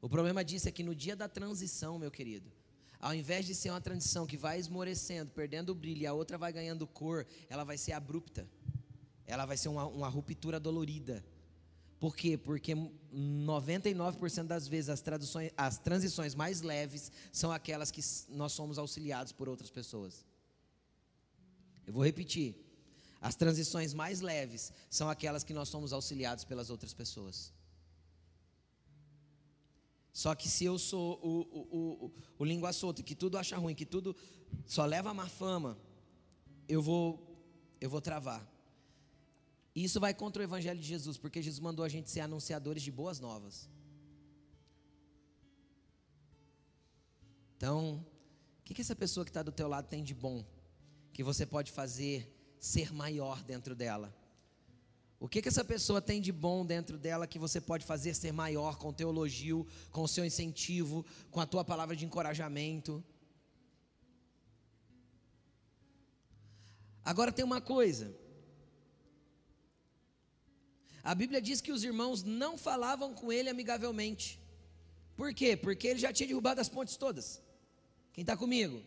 [0.00, 2.48] O problema disso é que no dia da transição, meu querido,
[3.00, 6.38] ao invés de ser uma transição que vai esmorecendo, perdendo o brilho e a outra
[6.38, 8.48] vai ganhando cor, ela vai ser abrupta
[9.26, 11.24] ela vai ser uma, uma ruptura dolorida.
[11.98, 12.36] Por quê?
[12.36, 18.78] Porque 99% das vezes as, traduções, as transições mais leves são aquelas que nós somos
[18.78, 20.24] auxiliados por outras pessoas.
[21.86, 22.56] Eu vou repetir.
[23.20, 27.52] As transições mais leves são aquelas que nós somos auxiliados pelas outras pessoas.
[30.12, 33.74] Só que se eu sou o, o, o, o língua solta, que tudo acha ruim,
[33.74, 34.14] que tudo
[34.66, 35.78] só leva a má fama,
[36.68, 37.18] eu vou,
[37.80, 38.46] eu vou travar.
[39.74, 42.82] E isso vai contra o Evangelho de Jesus, porque Jesus mandou a gente ser anunciadores
[42.82, 43.68] de boas novas.
[47.56, 48.06] Então,
[48.60, 50.44] o que, que essa pessoa que está do teu lado tem de bom?
[51.12, 54.14] Que você pode fazer ser maior dentro dela?
[55.18, 58.32] O que, que essa pessoa tem de bom dentro dela que você pode fazer ser
[58.32, 63.02] maior com o teu elogio, com o seu incentivo, com a tua palavra de encorajamento?
[67.02, 68.14] Agora tem uma coisa.
[71.04, 74.40] A Bíblia diz que os irmãos não falavam com ele amigavelmente.
[75.14, 75.54] Por quê?
[75.54, 77.42] Porque ele já tinha derrubado as pontes todas.
[78.14, 78.82] Quem está comigo?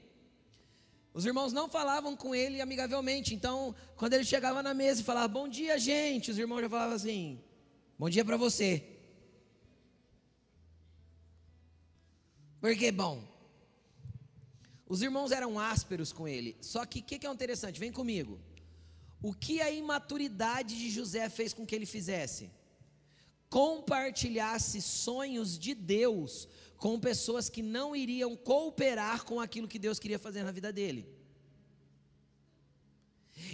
[1.13, 3.35] Os irmãos não falavam com ele amigavelmente.
[3.35, 6.95] Então, quando ele chegava na mesa e falava, bom dia, gente, os irmãos já falavam
[6.95, 7.39] assim:
[7.99, 8.83] bom dia para você.
[12.59, 13.23] Porque, bom,
[14.87, 16.57] os irmãos eram ásperos com ele.
[16.61, 17.79] Só que o que, que é interessante?
[17.79, 18.39] Vem comigo.
[19.21, 22.51] O que a imaturidade de José fez com que ele fizesse?
[23.49, 30.19] Compartilhasse sonhos de Deus com pessoas que não iriam cooperar com aquilo que Deus queria
[30.19, 31.17] fazer na vida dele.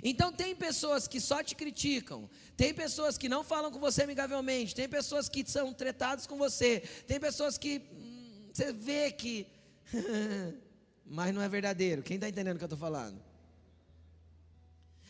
[0.03, 4.75] Então tem pessoas que só te criticam, tem pessoas que não falam com você amigavelmente,
[4.75, 9.47] tem pessoas que são tratadas com você, tem pessoas que hum, você vê que,
[11.05, 12.01] mas não é verdadeiro.
[12.01, 13.21] Quem está entendendo o que eu estou falando?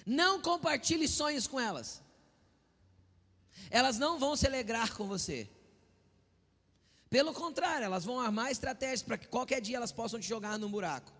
[0.06, 2.02] Não compartilhe sonhos com elas.
[3.70, 5.50] Elas não vão se alegrar com você.
[7.10, 10.70] Pelo contrário, elas vão armar estratégias para que qualquer dia elas possam te jogar num
[10.70, 11.12] buraco.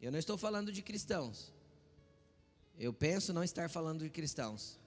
[0.00, 1.52] Eu não estou falando de cristãos.
[2.78, 4.78] Eu penso não estar falando de cristãos.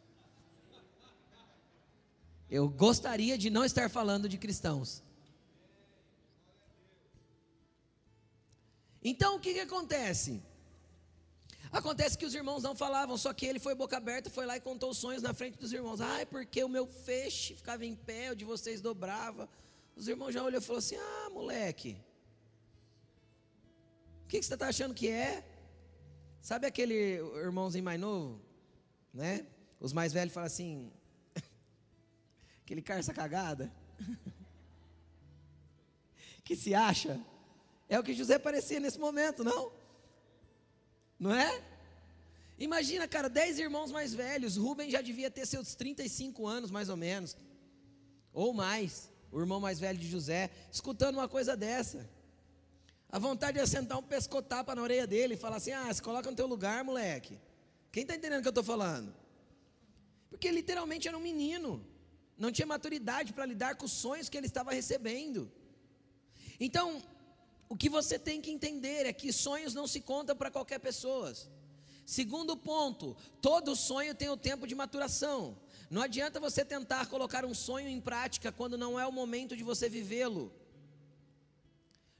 [2.50, 5.02] Eu gostaria de não estar falando de cristãos.
[9.04, 10.42] Então o que, que acontece?
[11.72, 14.60] Acontece que os irmãos não falavam, só que ele foi boca aberta, foi lá e
[14.60, 16.02] contou os sonhos na frente dos irmãos.
[16.02, 19.50] Ai, porque o meu feixe ficava em pé, o de vocês dobrava.
[19.96, 21.98] Os irmãos já olhou e falou assim: Ah, moleque,
[24.26, 25.46] o que, que você está achando que é?
[26.42, 28.42] Sabe aquele irmãozinho mais novo,
[29.14, 29.46] né?
[29.80, 30.92] Os mais velhos falam assim,
[32.64, 33.72] aquele carça cagada,
[36.44, 37.20] que se acha,
[37.88, 39.81] é o que José parecia nesse momento, não?
[41.22, 41.64] Não é?
[42.58, 44.58] Imagina, cara, dez irmãos mais velhos.
[44.58, 47.38] Rubem já devia ter seus 35 anos, mais ou menos.
[48.34, 49.08] Ou mais.
[49.32, 52.10] O irmão mais velho de José, escutando uma coisa dessa.
[53.08, 56.28] A vontade de sentar um pescotapa na orelha dele e falar assim: ah, se coloca
[56.28, 57.38] no teu lugar, moleque.
[57.92, 59.14] Quem está entendendo o que eu estou falando?
[60.32, 61.86] Porque literalmente era um menino.
[62.36, 65.52] Não tinha maturidade para lidar com os sonhos que ele estava recebendo.
[66.60, 67.02] Então,
[67.72, 71.34] o que você tem que entender é que sonhos não se contam para qualquer pessoa.
[72.06, 75.58] Segundo ponto, todo sonho tem o tempo de maturação.
[75.90, 79.64] Não adianta você tentar colocar um sonho em prática quando não é o momento de
[79.64, 80.54] você vivê-lo.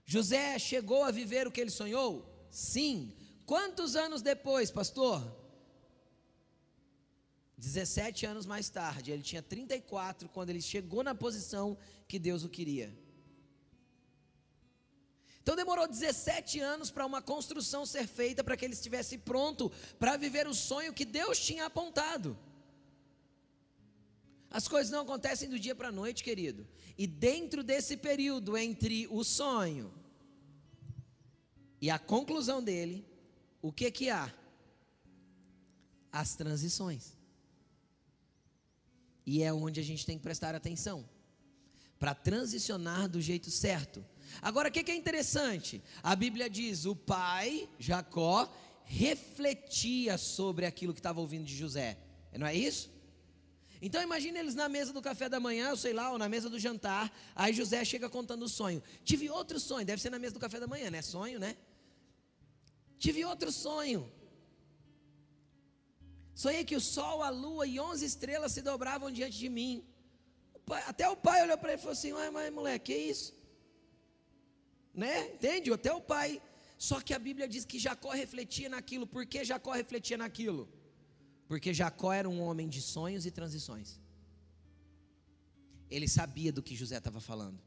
[0.06, 2.26] José chegou a viver o que ele sonhou?
[2.50, 3.14] Sim.
[3.46, 5.22] Quantos anos depois, pastor?
[7.58, 12.50] 17 anos mais tarde, ele tinha 34 quando ele chegou na posição que Deus o
[12.50, 12.90] queria.
[15.42, 20.16] Então demorou 17 anos para uma construção ser feita para que ele estivesse pronto para
[20.16, 22.38] viver o sonho que Deus tinha apontado.
[24.50, 26.68] As coisas não acontecem do dia para a noite, querido.
[26.98, 29.92] E dentro desse período entre o sonho
[31.80, 33.06] e a conclusão dele,
[33.62, 34.32] o que que há?
[36.12, 37.18] As transições.
[39.26, 41.10] E é onde a gente tem que prestar atenção
[41.98, 44.04] para transicionar do jeito certo.
[44.42, 45.82] Agora, o que, é interessante?
[46.04, 48.52] A Bíblia diz: o pai, Jacó,
[48.84, 51.98] refletia sobre aquilo que estava ouvindo de José.
[52.38, 52.92] Não é isso?
[53.82, 56.48] Então imagine eles na mesa do café da manhã, eu sei lá, ou na mesa
[56.50, 58.82] do jantar, aí José chega contando o sonho.
[59.04, 61.02] Tive outro sonho, deve ser na mesa do café da manhã, né?
[61.02, 61.58] Sonho, né?
[63.00, 64.12] Tive outro sonho.
[66.36, 69.84] Sonhei que o sol, a lua e onze estrelas se dobravam diante de mim.
[70.54, 72.98] O pai, até o pai olhou para ele e falou assim: Mas, mas moleque, que
[72.98, 73.34] isso?
[74.94, 75.34] Né?
[75.34, 75.72] Entende?
[75.72, 76.42] Até o pai.
[76.78, 79.06] Só que a Bíblia diz que Jacó refletia naquilo.
[79.06, 80.68] Por que Jacó refletia naquilo?
[81.48, 84.00] Porque Jacó era um homem de sonhos e transições.
[85.90, 87.60] Ele sabia do que José estava falando.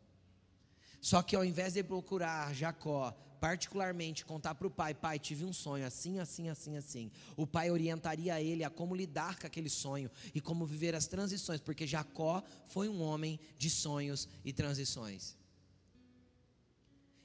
[1.00, 5.52] Só que ao invés de procurar Jacó, particularmente contar para o pai, pai, tive um
[5.52, 7.10] sonho assim, assim, assim, assim.
[7.36, 11.60] O pai orientaria ele a como lidar com aquele sonho e como viver as transições,
[11.60, 15.36] porque Jacó foi um homem de sonhos e transições.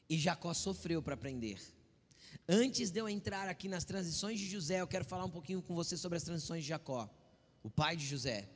[0.09, 1.59] E Jacó sofreu para aprender.
[2.47, 5.75] Antes de eu entrar aqui nas transições de José, eu quero falar um pouquinho com
[5.75, 7.07] você sobre as transições de Jacó,
[7.61, 8.49] o pai de José.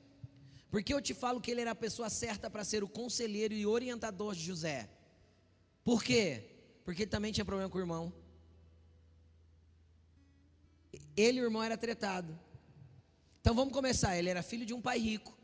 [0.72, 3.68] Porque eu te falo que ele era a pessoa certa para ser o conselheiro e
[3.68, 4.90] orientador de José.
[5.84, 6.50] Por quê?
[6.84, 8.12] Porque ele também tinha problema com o irmão.
[11.16, 12.40] Ele e o irmão era tretado.
[13.40, 14.18] Então vamos começar.
[14.18, 15.38] Ele era filho de um pai rico.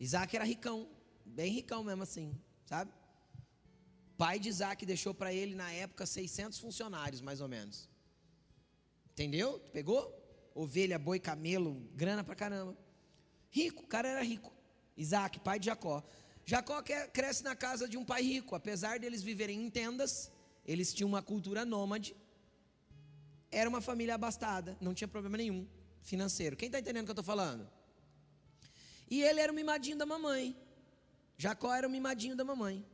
[0.00, 0.88] Isaac era ricão,
[1.24, 2.90] bem ricão mesmo assim, sabe?
[4.16, 7.88] Pai de Isaac deixou para ele, na época, 600 funcionários, mais ou menos.
[9.12, 9.58] Entendeu?
[9.72, 10.02] Pegou?
[10.54, 12.76] Ovelha, boi, camelo, grana pra caramba.
[13.50, 14.52] Rico, o cara era rico.
[14.96, 16.02] Isaac, pai de Jacó.
[16.44, 20.30] Jacó cresce na casa de um pai rico, apesar deles viverem em tendas,
[20.64, 22.16] eles tinham uma cultura nômade.
[23.50, 25.66] Era uma família abastada, não tinha problema nenhum
[26.02, 26.56] financeiro.
[26.56, 27.68] Quem está entendendo o que eu estou falando?
[29.10, 30.56] E ele era o mimadinho da mamãe.
[31.36, 32.84] Jacó era o mimadinho da mamãe.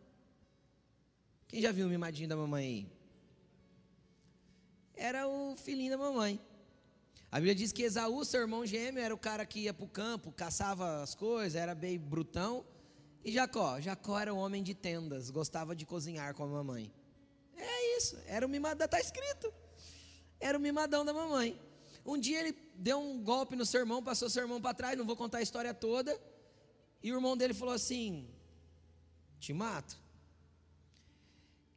[1.53, 2.87] Quem já viu o mimadinho da mamãe aí?
[4.95, 6.41] Era o filhinho da mamãe.
[7.31, 9.89] A Bíblia diz que Esaú, seu irmão gêmeo, era o cara que ia para o
[9.89, 12.65] campo, caçava as coisas, era bem brutão.
[13.23, 13.79] E Jacó?
[13.83, 16.91] Jacó era um homem de tendas, gostava de cozinhar com a mamãe.
[17.55, 19.53] É isso, era o mimadão, está escrito.
[20.41, 21.61] Era o mimadão da mamãe.
[22.03, 25.05] Um dia ele deu um golpe no seu irmão, passou seu irmão para trás, não
[25.05, 26.19] vou contar a história toda.
[27.03, 28.27] E o irmão dele falou assim:
[29.39, 30.02] Te mato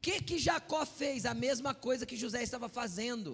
[0.05, 1.25] que que Jacó fez?
[1.25, 3.31] A mesma coisa que José estava fazendo.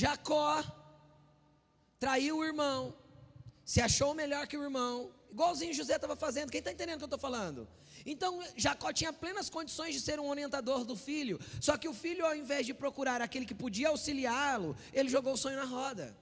[0.00, 0.50] Jacó
[1.98, 2.80] traiu o irmão,
[3.72, 4.94] se achou melhor que o irmão,
[5.34, 6.52] igualzinho José estava fazendo.
[6.52, 7.66] Quem está entendendo o que eu estou falando?
[8.12, 8.32] Então
[8.64, 11.40] Jacó tinha plenas condições de ser um orientador do filho.
[11.60, 15.42] Só que o filho, ao invés de procurar aquele que podia auxiliá-lo, ele jogou o
[15.44, 16.16] sonho na roda.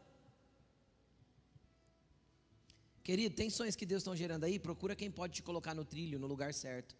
[3.03, 4.59] Querido, tem sonhos que Deus está gerando aí?
[4.59, 6.97] Procura quem pode te colocar no trilho, no lugar certo,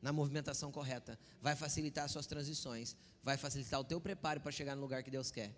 [0.00, 1.18] na movimentação correta.
[1.40, 5.10] Vai facilitar as suas transições, vai facilitar o teu preparo para chegar no lugar que
[5.10, 5.54] Deus quer.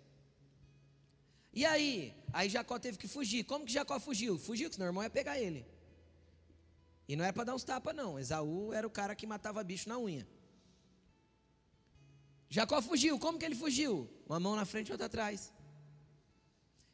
[1.53, 2.15] E aí?
[2.31, 3.43] Aí Jacó teve que fugir.
[3.43, 4.39] Como que Jacó fugiu?
[4.39, 5.65] Fugiu, que senão o irmão ia pegar ele.
[7.07, 8.17] E não era para dar uns tapas, não.
[8.17, 10.27] Esaú era o cara que matava bicho na unha.
[12.49, 13.19] Jacó fugiu.
[13.19, 14.09] Como que ele fugiu?
[14.25, 15.53] Uma mão na frente e outra atrás.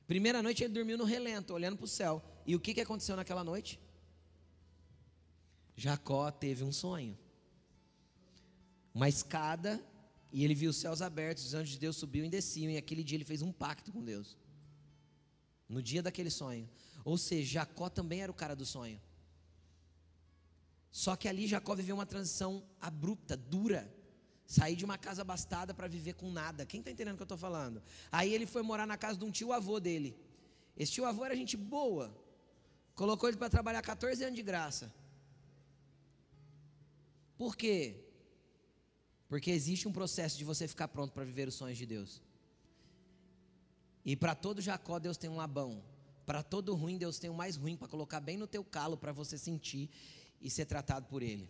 [0.08, 2.22] Primeira noite ele dormiu no relento, olhando para o céu.
[2.46, 3.80] E o que, que aconteceu naquela noite?
[5.76, 7.18] Jacó teve um sonho.
[9.00, 9.82] Uma escada,
[10.30, 13.02] e ele viu os céus abertos, os anjos de Deus subiam e desciam, e aquele
[13.02, 14.38] dia ele fez um pacto com Deus.
[15.70, 16.70] No dia daquele sonho.
[17.06, 19.00] Ou seja, Jacó também era o cara do sonho.
[20.92, 23.90] Só que ali Jacó viveu uma transição abrupta, dura.
[24.46, 26.66] Sair de uma casa abastada para viver com nada.
[26.66, 27.82] Quem está entendendo o que eu estou falando?
[28.12, 30.14] Aí ele foi morar na casa de um tio avô dele.
[30.76, 32.14] Esse tio avô era gente boa.
[32.96, 34.94] Colocou ele para trabalhar 14 anos de graça.
[37.38, 38.09] Por quê?
[39.30, 42.22] Porque existe um processo de você ficar pronto para viver os sonhos de Deus.
[44.04, 45.84] E para todo Jacó, Deus tem um Labão.
[46.26, 48.98] Para todo ruim, Deus tem o um mais ruim para colocar bem no teu calo
[48.98, 49.90] para você sentir
[50.42, 51.48] e ser tratado por Ele.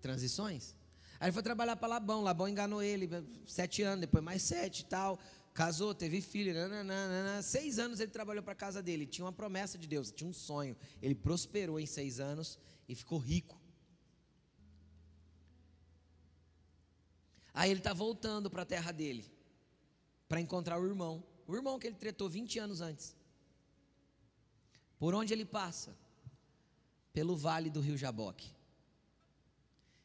[0.00, 0.74] Transições.
[1.18, 2.20] Aí ele foi trabalhar para Labão.
[2.20, 3.08] Labão enganou ele,
[3.46, 5.20] sete anos, depois mais sete e tal.
[5.54, 6.52] Casou, teve filho.
[6.52, 7.40] Nananana.
[7.42, 9.06] Seis anos ele trabalhou para a casa dele.
[9.06, 10.76] Tinha uma promessa de Deus, tinha um sonho.
[11.00, 13.61] Ele prosperou em seis anos e ficou rico.
[17.54, 19.30] Aí ele está voltando para a terra dele
[20.28, 21.22] para encontrar o irmão.
[21.46, 23.14] O irmão que ele tretou 20 anos antes.
[24.98, 25.94] Por onde ele passa?
[27.12, 28.54] Pelo vale do rio Jaboque.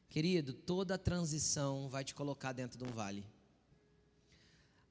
[0.10, 3.26] Querido, toda transição vai te colocar dentro de um vale.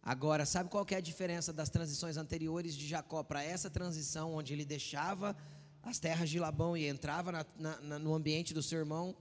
[0.03, 4.53] Agora, sabe qual é a diferença das transições anteriores de Jacó para essa transição, onde
[4.53, 5.37] ele deixava
[5.83, 7.47] as terras de Labão e entrava na,
[7.81, 9.17] na, no ambiente do seu irmão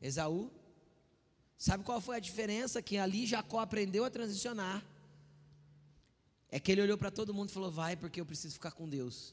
[0.00, 0.50] Esaú?
[1.66, 2.82] Sabe qual foi a diferença?
[2.82, 4.84] Que ali Jacó aprendeu a transicionar.
[6.50, 8.88] É que ele olhou para todo mundo e falou: Vai, porque eu preciso ficar com
[8.88, 9.32] Deus.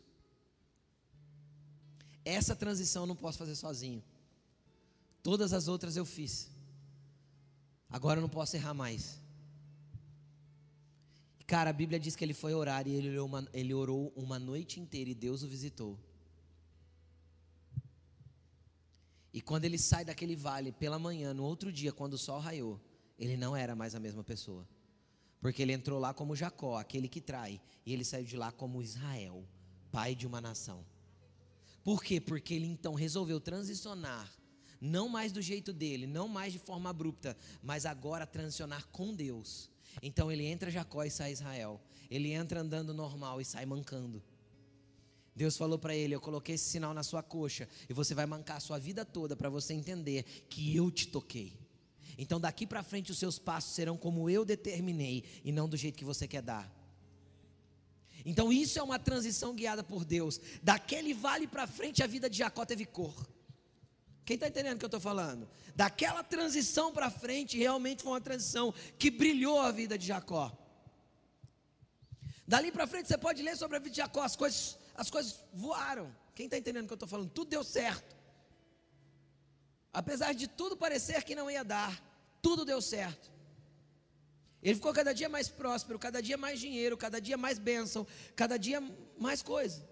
[2.23, 4.03] Essa transição eu não posso fazer sozinho.
[5.23, 6.51] Todas as outras eu fiz.
[7.89, 9.19] Agora eu não posso errar mais.
[11.47, 14.79] Cara, a Bíblia diz que ele foi orar e ele uma, ele orou uma noite
[14.79, 15.97] inteira e Deus o visitou.
[19.33, 22.79] E quando ele sai daquele vale pela manhã, no outro dia, quando o sol raiou,
[23.17, 24.67] ele não era mais a mesma pessoa.
[25.39, 28.81] Porque ele entrou lá como Jacó, aquele que trai, e ele saiu de lá como
[28.81, 29.47] Israel,
[29.91, 30.85] pai de uma nação.
[31.83, 32.19] Por quê?
[32.19, 34.31] Porque ele então resolveu transicionar,
[34.81, 39.69] não mais do jeito dele, não mais de forma abrupta, mas agora transicionar com Deus.
[40.01, 41.81] Então ele entra Jacó e sai Israel.
[42.09, 44.23] Ele entra andando normal e sai mancando.
[45.39, 48.57] Deus falou para ele: Eu coloquei esse sinal na sua coxa e você vai mancar
[48.57, 51.57] a sua vida toda para você entender que eu te toquei.
[52.17, 55.97] Então daqui para frente os seus passos serão como eu determinei e não do jeito
[55.97, 56.69] que você quer dar.
[58.25, 60.41] Então isso é uma transição guiada por Deus.
[60.61, 63.15] Daquele vale para frente a vida de Jacó teve cor.
[64.25, 65.49] Quem está entendendo o que eu estou falando?
[65.73, 70.51] Daquela transição para frente, realmente foi uma transição que brilhou a vida de Jacó.
[72.45, 75.39] Dali para frente você pode ler sobre a vida de Jacó, as coisas, as coisas
[75.53, 76.13] voaram.
[76.35, 77.29] Quem está entendendo o que eu estou falando?
[77.29, 78.17] Tudo deu certo.
[79.93, 82.03] Apesar de tudo parecer que não ia dar,
[82.41, 83.31] tudo deu certo.
[84.61, 88.57] Ele ficou cada dia mais próspero, cada dia mais dinheiro, cada dia mais bênção, cada
[88.57, 88.83] dia
[89.17, 89.87] mais coisa.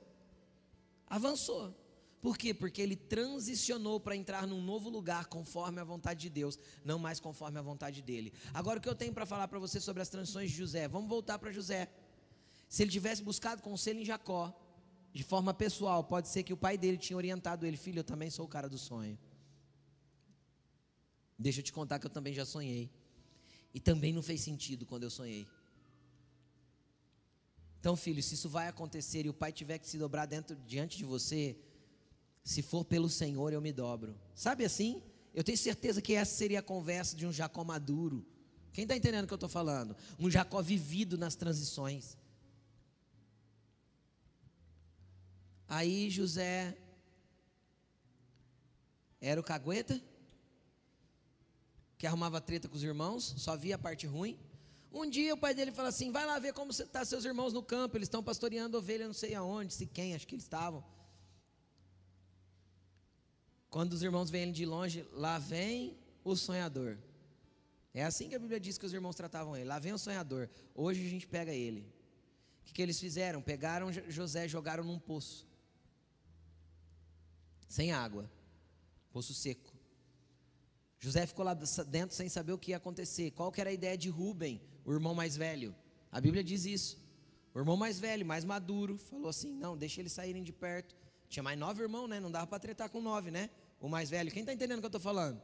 [1.09, 1.73] Avançou.
[2.21, 2.53] Por quê?
[2.53, 7.17] Porque ele transicionou para entrar num novo lugar conforme a vontade de Deus, não mais
[7.17, 8.33] conforme a vontade dele.
[8.53, 10.85] Agora o que eu tenho para falar para você sobre as transições de José?
[10.89, 11.89] Vamos voltar para José.
[12.67, 14.53] Se ele tivesse buscado conselho em Jacó,
[15.17, 18.29] de forma pessoal, pode ser que o pai dele tinha orientado ele, filho, eu também
[18.29, 19.17] sou o cara do sonho.
[21.39, 22.87] Deixa eu te contar que eu também já sonhei.
[23.73, 25.47] E também não fez sentido quando eu sonhei.
[27.79, 30.99] Então, filho, se isso vai acontecer e o pai tiver que se dobrar dentro, diante
[30.99, 31.57] de você,
[32.43, 34.15] se for pelo Senhor, eu me dobro.
[34.35, 35.01] Sabe assim?
[35.33, 38.23] Eu tenho certeza que essa seria a conversa de um Jacó maduro.
[38.71, 39.95] Quem está entendendo o que eu estou falando?
[40.19, 42.15] Um Jacó vivido nas transições.
[45.67, 46.77] Aí José
[49.19, 50.01] era o cagueta?
[51.97, 54.39] que arrumava treta com os irmãos, só via a parte ruim.
[54.91, 57.53] Um dia o pai dele fala assim: vai lá ver como estão tá seus irmãos
[57.53, 60.83] no campo, eles estão pastoreando ovelha, não sei aonde, se quem, acho que eles estavam.
[63.69, 66.97] Quando os irmãos vêm de longe, lá vem o sonhador.
[67.93, 69.65] É assim que a Bíblia diz que os irmãos tratavam ele.
[69.65, 70.49] Lá vem o sonhador.
[70.73, 71.81] Hoje a gente pega ele.
[72.61, 73.41] O que, que eles fizeram?
[73.41, 75.46] Pegaram José e jogaram num poço.
[77.67, 78.29] Sem água.
[79.11, 79.73] Poço seco.
[80.99, 83.31] José ficou lá dentro sem saber o que ia acontecer.
[83.31, 85.75] Qual que era a ideia de Rubem, o irmão mais velho?
[86.11, 86.97] A Bíblia diz isso.
[87.53, 90.95] O irmão mais velho, mais maduro, falou assim: não, deixa eles saírem de perto.
[91.29, 92.19] Tinha mais nove irmãos, né?
[92.19, 93.49] Não dava para tretar com nove, né?
[93.79, 94.31] O mais velho.
[94.31, 95.41] Quem está entendendo o que eu estou falando?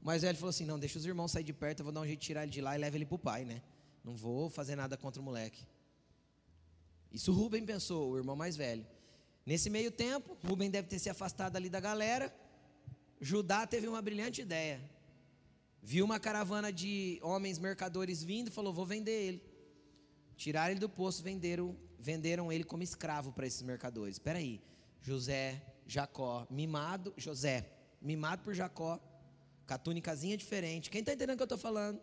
[0.00, 2.00] O mais velho falou assim: não, deixa os irmãos sair de perto, eu vou dar
[2.00, 3.62] um jeito de tirar ele de lá e leva ele para o pai, né?
[4.04, 5.66] Não vou fazer nada contra o moleque.
[7.12, 8.86] Isso Rubem pensou, o irmão mais velho.
[9.50, 12.32] Nesse meio tempo, Rubem deve ter se afastado ali da galera.
[13.20, 14.80] Judá teve uma brilhante ideia.
[15.82, 19.42] Viu uma caravana de homens mercadores vindo e falou: Vou vender ele.
[20.36, 24.14] Tiraram ele do poço, venderam, venderam ele como escravo para esses mercadores.
[24.14, 24.62] Espera aí,
[25.02, 27.68] José, Jacó, mimado, José,
[28.00, 29.00] mimado por Jacó,
[29.66, 30.90] com a túnicazinha diferente.
[30.90, 32.00] Quem está entendendo o que eu estou falando?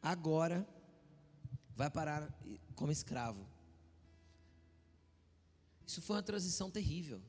[0.00, 0.66] Agora
[1.76, 2.34] vai parar
[2.74, 3.51] como escravo.
[5.86, 7.20] Isso foi uma transição terrível.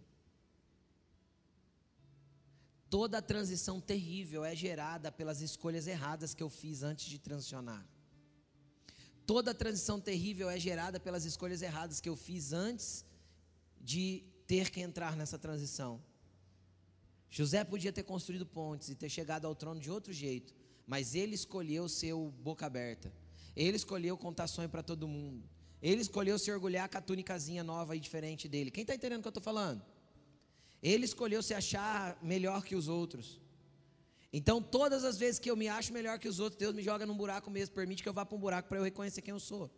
[2.89, 7.83] Toda transição terrível é gerada pelas escolhas erradas que eu fiz antes de transicionar.
[9.25, 13.05] Toda transição terrível é gerada pelas escolhas erradas que eu fiz antes
[13.81, 16.01] de ter que entrar nessa transição.
[17.29, 20.53] José podia ter construído pontes e ter chegado ao trono de outro jeito,
[20.85, 23.11] mas ele escolheu ser o boca aberta.
[23.55, 25.49] Ele escolheu contar sonho para todo mundo.
[25.89, 28.71] Ele escolheu se orgulhar com a túnicazinha nova e diferente dele.
[28.71, 29.81] Quem está entendendo o que eu estou falando?
[30.81, 33.27] Ele escolheu se achar melhor que os outros.
[34.31, 37.05] Então, todas as vezes que eu me acho melhor que os outros, Deus me joga
[37.05, 39.41] num buraco mesmo, permite que eu vá para um buraco para eu reconhecer quem eu
[39.41, 39.69] sou.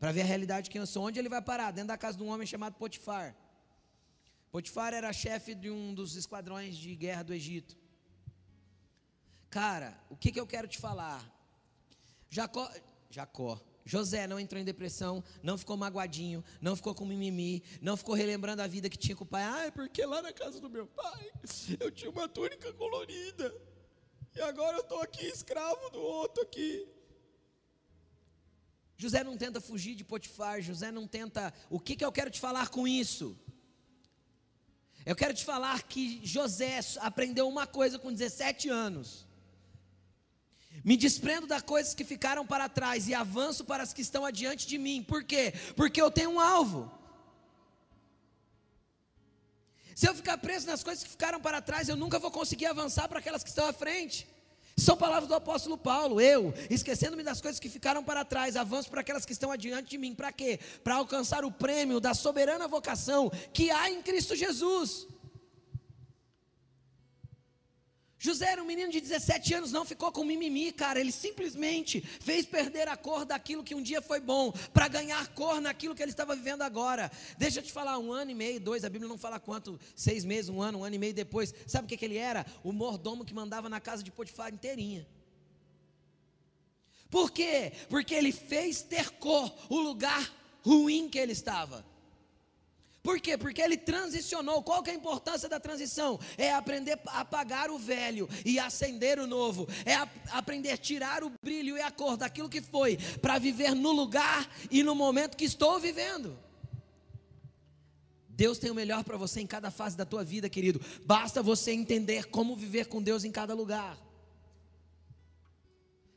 [0.00, 1.04] Para ver a realidade de quem eu sou.
[1.04, 1.70] Onde ele vai parar?
[1.70, 3.36] Dentro da casa de um homem chamado Potifar.
[4.50, 7.76] Potifar era chefe de um dos esquadrões de guerra do Egito.
[9.48, 11.24] Cara, o que, que eu quero te falar?
[12.28, 12.68] Jacó,
[13.08, 18.16] Jacó, José não entrou em depressão, não ficou magoadinho, não ficou com mimimi, não ficou
[18.16, 19.44] relembrando a vida que tinha com o pai.
[19.44, 21.30] Ah, é porque lá na casa do meu pai
[21.78, 23.54] eu tinha uma túnica colorida.
[24.34, 26.86] E agora eu estou aqui escravo do outro aqui.
[28.96, 31.54] José não tenta fugir de Potifar, José não tenta.
[31.70, 33.38] O que, que eu quero te falar com isso?
[35.04, 39.25] Eu quero te falar que José aprendeu uma coisa com 17 anos.
[40.86, 44.68] Me desprendo das coisas que ficaram para trás e avanço para as que estão adiante
[44.68, 45.02] de mim.
[45.02, 45.52] Por quê?
[45.74, 46.88] Porque eu tenho um alvo.
[49.96, 53.08] Se eu ficar preso nas coisas que ficaram para trás, eu nunca vou conseguir avançar
[53.08, 54.28] para aquelas que estão à frente.
[54.76, 56.20] São palavras do apóstolo Paulo.
[56.20, 59.98] Eu, esquecendo-me das coisas que ficaram para trás, avanço para aquelas que estão adiante de
[59.98, 60.14] mim.
[60.14, 60.60] Para quê?
[60.84, 65.08] Para alcançar o prêmio da soberana vocação que há em Cristo Jesus.
[68.18, 70.98] José era um menino de 17 anos, não ficou com mimimi, cara.
[70.98, 75.60] Ele simplesmente fez perder a cor daquilo que um dia foi bom, para ganhar cor
[75.60, 77.10] naquilo que ele estava vivendo agora.
[77.36, 80.24] Deixa eu te falar, um ano e meio, dois, a Bíblia não fala quanto, seis
[80.24, 81.54] meses, um ano, um ano e meio depois.
[81.66, 82.46] Sabe o que, que ele era?
[82.64, 85.06] O mordomo que mandava na casa de Potifar inteirinha.
[87.10, 87.72] Por quê?
[87.88, 91.84] Porque ele fez ter cor o lugar ruim que ele estava.
[93.06, 93.38] Por quê?
[93.38, 94.64] Porque ele transicionou.
[94.64, 96.18] Qual que é a importância da transição?
[96.36, 99.68] É aprender a apagar o velho e acender o novo.
[99.84, 103.76] É a, aprender a tirar o brilho e a cor daquilo que foi para viver
[103.76, 106.36] no lugar e no momento que estou vivendo.
[108.28, 110.80] Deus tem o melhor para você em cada fase da tua vida, querido.
[111.04, 113.96] Basta você entender como viver com Deus em cada lugar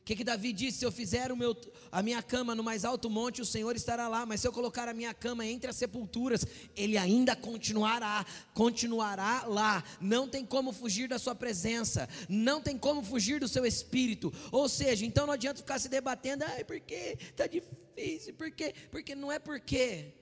[0.10, 0.80] que, que Davi disse?
[0.80, 1.56] Se eu fizer meu,
[1.92, 4.26] a minha cama no mais alto monte, o Senhor estará lá.
[4.26, 9.84] Mas se eu colocar a minha cama entre as sepulturas, Ele ainda continuará, continuará lá.
[10.02, 14.34] Não tem como fugir da Sua presença, não tem como fugir do Seu Espírito.
[14.52, 19.32] Ou seja, então não adianta ficar se debatendo, ai, porque está difícil, porque, porque não
[19.32, 20.16] é porque,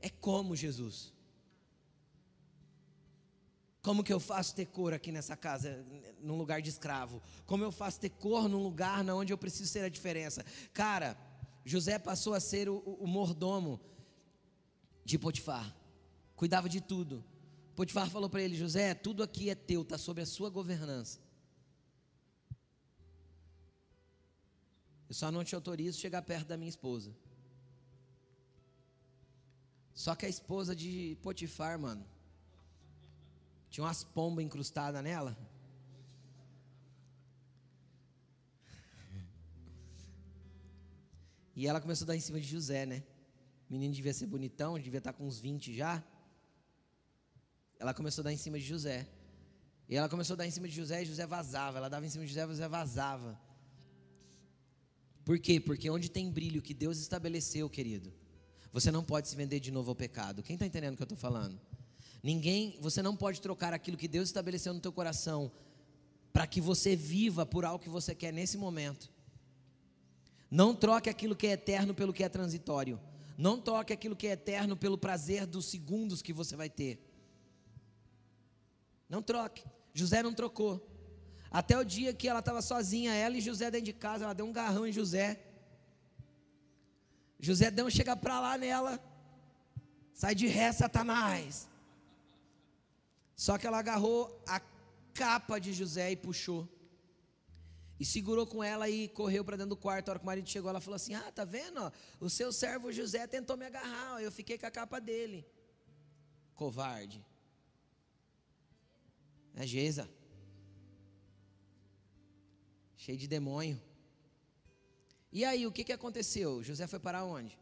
[0.00, 1.15] é como Jesus.
[3.86, 5.86] Como que eu faço ter cor aqui nessa casa,
[6.20, 7.22] num lugar de escravo?
[7.46, 10.44] Como eu faço ter cor num lugar onde eu preciso ser a diferença?
[10.72, 11.16] Cara,
[11.64, 13.80] José passou a ser o, o mordomo
[15.04, 15.72] de Potifar,
[16.34, 17.24] cuidava de tudo.
[17.76, 21.20] Potifar falou para ele: José, tudo aqui é teu, está sob a sua governança.
[25.08, 27.14] Eu só não te autorizo chegar perto da minha esposa.
[29.94, 32.04] Só que a esposa de Potifar, mano,
[33.70, 35.36] tinha umas pombas incrustadas nela.
[41.54, 43.02] E ela começou a dar em cima de José, né?
[43.68, 46.04] O menino devia ser bonitão, devia estar com uns 20 já.
[47.78, 49.08] Ela começou a dar em cima de José.
[49.88, 51.78] E ela começou a dar em cima de José e José vazava.
[51.78, 53.40] Ela dava em cima de José e José vazava.
[55.24, 55.58] Por quê?
[55.58, 58.12] Porque onde tem brilho que Deus estabeleceu, querido,
[58.72, 60.42] você não pode se vender de novo ao pecado.
[60.42, 61.60] Quem está entendendo o que eu estou falando?
[62.26, 65.48] Ninguém, você não pode trocar aquilo que Deus estabeleceu no teu coração
[66.32, 69.12] para que você viva por algo que você quer nesse momento.
[70.50, 72.98] Não troque aquilo que é eterno pelo que é transitório.
[73.38, 76.98] Não troque aquilo que é eterno pelo prazer dos segundos que você vai ter.
[79.08, 79.62] Não troque.
[79.94, 80.84] José não trocou.
[81.48, 84.46] Até o dia que ela estava sozinha, ela e José dentro de casa, ela deu
[84.46, 85.40] um garrão em José.
[87.38, 89.00] José deu um chega para lá nela.
[90.12, 91.68] Sai de ré, Satanás.
[93.36, 94.58] Só que ela agarrou a
[95.12, 96.66] capa de José e puxou.
[98.00, 100.08] E segurou com ela e correu para dentro do quarto.
[100.08, 101.92] A hora que o marido chegou, ela falou assim: Ah, tá vendo?
[102.18, 104.22] O seu servo José tentou me agarrar.
[104.22, 105.46] Eu fiquei com a capa dele.
[106.54, 107.24] Covarde.
[109.54, 110.08] É Geza.
[112.96, 113.80] Cheio de demônio.
[115.30, 116.62] E aí, o que, que aconteceu?
[116.62, 117.58] José foi para onde?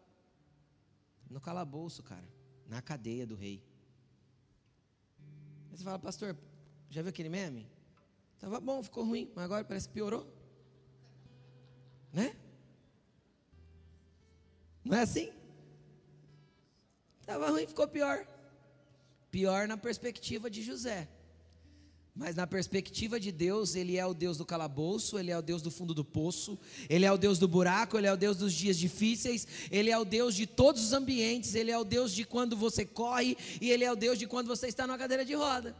[1.29, 2.29] No calabouço, cara.
[2.67, 3.63] Na cadeia do rei.
[5.75, 6.37] Aí você fala, pastor,
[6.89, 7.69] já viu aquele meme?
[8.37, 10.25] Estava bom, ficou ruim, mas agora parece que piorou.
[12.13, 12.37] Né?
[14.85, 15.33] Não é assim?
[17.21, 18.25] Estava ruim, ficou pior.
[19.33, 21.09] Pior na perspectiva de José.
[22.17, 25.61] Mas na perspectiva de Deus, Ele é o Deus do calabouço, Ele é o Deus
[25.61, 26.57] do fundo do poço,
[26.89, 29.99] Ele é o Deus do buraco, Ele é o Deus dos dias difíceis, Ele é
[29.99, 33.69] o Deus de todos os ambientes, Ele é o Deus de quando você corre e
[33.69, 35.75] Ele é o Deus de quando você está numa cadeira de roda.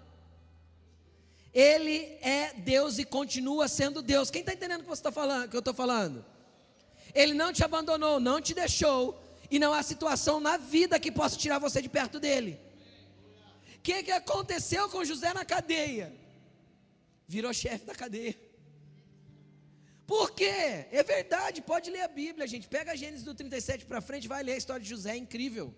[1.55, 4.29] Ele é Deus e continua sendo Deus.
[4.29, 5.49] Quem está entendendo o que está falando?
[5.49, 6.25] Que eu estou falando?
[7.15, 11.37] Ele não te abandonou, não te deixou, e não há situação na vida que possa
[11.37, 12.59] tirar você de perto dele.
[13.77, 16.24] O que, que aconteceu com José na cadeia?
[17.27, 18.37] Virou chefe da cadeia.
[20.07, 20.87] Por quê?
[20.91, 22.69] É verdade, pode ler a Bíblia, gente.
[22.69, 25.75] Pega a Gênesis do 37 para frente, vai ler a história de José, é incrível.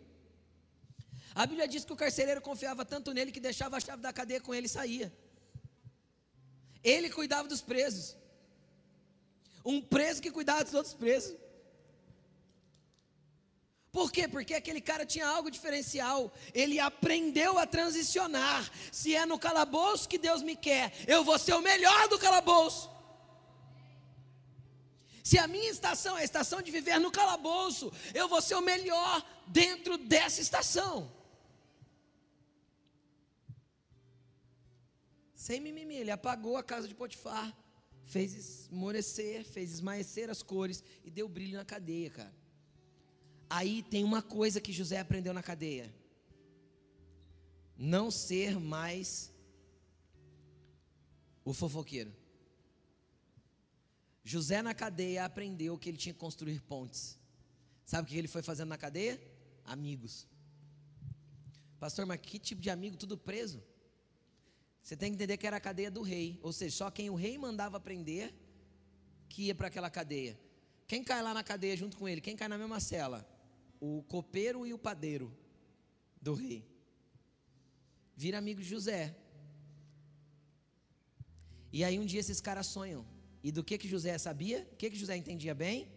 [1.35, 4.41] A Bíblia diz que o carcereiro confiava tanto nele que deixava a chave da cadeia
[4.41, 5.13] com ele e saía.
[6.83, 8.17] Ele cuidava dos presos.
[9.65, 11.37] Um preso que cuidava dos outros presos.
[13.97, 14.29] Por quê?
[14.29, 16.31] Porque aquele cara tinha algo diferencial.
[16.53, 18.71] Ele aprendeu a transicionar.
[18.93, 22.91] Se é no calabouço que Deus me quer, eu vou ser o melhor do calabouço.
[25.25, 28.61] Se a minha estação é a estação de viver no calabouço, eu vou ser o
[28.61, 31.11] melhor dentro dessa estação.
[35.35, 37.51] Sem mimimi, ele apagou a casa de Potifar,
[38.05, 42.36] fez esmorecer, fez esmaecer as cores e deu brilho na cadeia, cara.
[43.49, 45.95] Aí tem uma coisa que José aprendeu na cadeia:
[47.77, 49.33] não ser mais
[51.45, 52.13] o fofoqueiro.
[54.25, 57.17] José na cadeia aprendeu que ele tinha que construir pontes.
[57.85, 59.21] Sabe o que ele foi fazendo na cadeia?
[59.65, 60.27] Amigos.
[61.79, 62.97] Pastor, mas que tipo de amigo?
[62.97, 63.63] Tudo preso?
[64.83, 67.15] Você tem que entender que era a cadeia do rei, ou seja, só quem o
[67.15, 68.35] rei mandava prender
[69.29, 70.39] que ia para aquela cadeia.
[70.89, 72.21] Quem cai lá na cadeia junto com ele?
[72.21, 73.36] Quem cai na mesma cela?
[73.81, 75.33] O copeiro e o padeiro
[76.21, 76.65] do rei.
[78.17, 79.17] Vira amigo de José.
[81.73, 83.07] E aí um dia esses caras sonham.
[83.43, 84.67] E do que que José sabia?
[84.73, 85.89] O que que José entendia bem?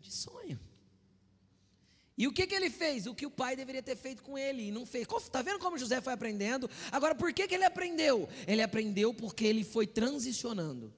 [0.00, 0.58] De sonho.
[2.18, 3.06] E o que, que ele fez?
[3.06, 5.06] O que o pai deveria ter feito com ele e não fez.
[5.06, 6.68] Está vendo como José foi aprendendo?
[6.90, 8.28] Agora, por que, que ele aprendeu?
[8.44, 10.92] Ele aprendeu porque ele foi transicionando.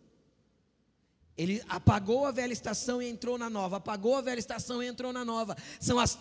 [1.40, 5.10] Ele apagou a velha estação e entrou na nova, apagou a velha estação e entrou
[5.10, 5.56] na nova.
[5.80, 6.14] São as,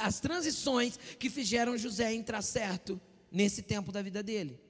[0.00, 3.00] as transições que fizeram José entrar certo
[3.30, 4.60] nesse tempo da vida dele.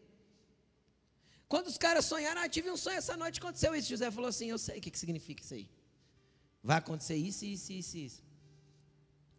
[1.48, 3.88] Quando os caras sonharam, ah, tive um sonho essa noite, aconteceu isso.
[3.88, 5.70] José falou assim: Eu sei o que, que significa isso aí.
[6.62, 8.22] Vai acontecer isso, isso, isso, isso.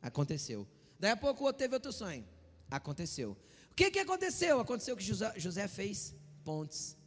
[0.02, 0.68] Aconteceu.
[1.00, 2.28] Daí a pouco o outro teve outro sonho.
[2.72, 3.38] Aconteceu.
[3.72, 4.60] O que, que aconteceu?
[4.60, 6.98] Aconteceu que José, José fez pontes.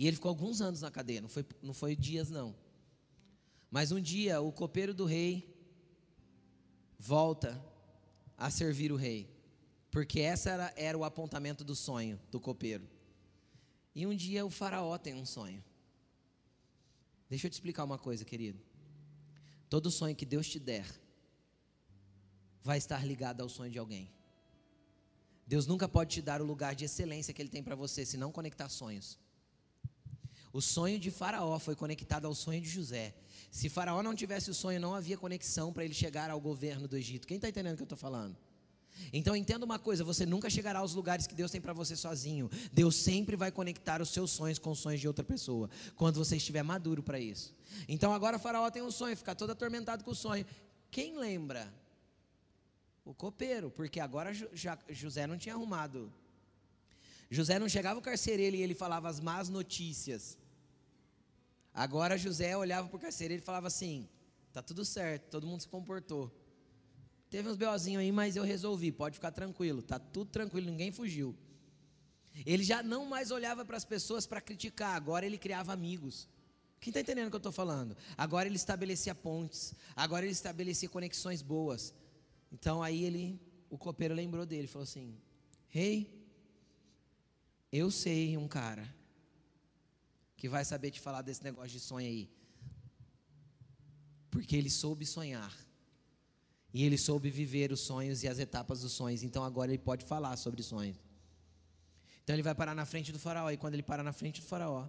[0.00, 2.56] E ele ficou alguns anos na cadeia, não foi, não foi dias não.
[3.70, 5.54] Mas um dia o copeiro do rei
[6.98, 7.62] volta
[8.34, 9.28] a servir o rei.
[9.90, 12.88] Porque essa era, era o apontamento do sonho do copeiro.
[13.94, 15.62] E um dia o faraó tem um sonho.
[17.28, 18.58] Deixa eu te explicar uma coisa, querido.
[19.68, 20.86] Todo sonho que Deus te der,
[22.62, 24.10] vai estar ligado ao sonho de alguém.
[25.46, 28.16] Deus nunca pode te dar o lugar de excelência que Ele tem para você se
[28.16, 29.19] não conectar sonhos.
[30.52, 33.14] O sonho de Faraó foi conectado ao sonho de José.
[33.50, 36.96] Se Faraó não tivesse o sonho, não havia conexão para ele chegar ao governo do
[36.96, 37.26] Egito.
[37.26, 38.36] Quem está entendendo o que eu estou falando?
[39.12, 42.50] Então entenda uma coisa: você nunca chegará aos lugares que Deus tem para você sozinho.
[42.72, 46.36] Deus sempre vai conectar os seus sonhos com os sonhos de outra pessoa, quando você
[46.36, 47.54] estiver maduro para isso.
[47.88, 50.44] Então agora Faraó tem um sonho, fica todo atormentado com o sonho.
[50.90, 51.72] Quem lembra?
[53.04, 54.32] O copeiro, porque agora
[54.90, 56.12] José não tinha arrumado.
[57.30, 60.36] José não chegava o carcereiro e ele falava as más notícias.
[61.72, 64.08] Agora José olhava para o carcereiro e falava assim:
[64.52, 66.34] tá tudo certo, todo mundo se comportou.
[67.28, 71.36] Teve uns BOzinhos aí, mas eu resolvi, pode ficar tranquilo, tá tudo tranquilo, ninguém fugiu.
[72.44, 76.28] Ele já não mais olhava para as pessoas para criticar, agora ele criava amigos.
[76.80, 77.96] Quem está entendendo o que eu estou falando?
[78.16, 81.94] Agora ele estabelecia pontes, agora ele estabelecia conexões boas.
[82.50, 85.16] Então aí ele, o copeiro lembrou dele, falou assim:
[85.68, 86.26] Rei, hey,
[87.70, 88.99] eu sei um cara
[90.40, 92.30] que vai saber te falar desse negócio de sonho aí.
[94.30, 95.54] Porque ele soube sonhar.
[96.72, 99.22] E ele soube viver os sonhos e as etapas dos sonhos.
[99.22, 100.96] Então agora ele pode falar sobre sonhos.
[102.22, 103.50] Então ele vai parar na frente do faraó.
[103.50, 104.88] E quando ele para na frente do faraó,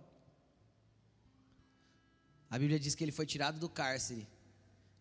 [2.50, 4.26] a Bíblia diz que ele foi tirado do cárcere.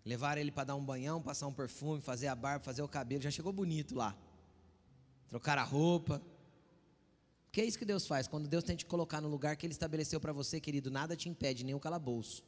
[0.04, 3.22] Levaram ele para dar um banhão, passar um perfume, fazer a barba, fazer o cabelo.
[3.22, 4.16] Já chegou bonito lá.
[5.28, 6.20] Trocar a roupa.
[7.50, 8.28] Porque é isso que Deus faz.
[8.28, 11.28] Quando Deus tem te colocar no lugar que Ele estabeleceu para você, querido, nada te
[11.28, 12.44] impede, nem o calabouço.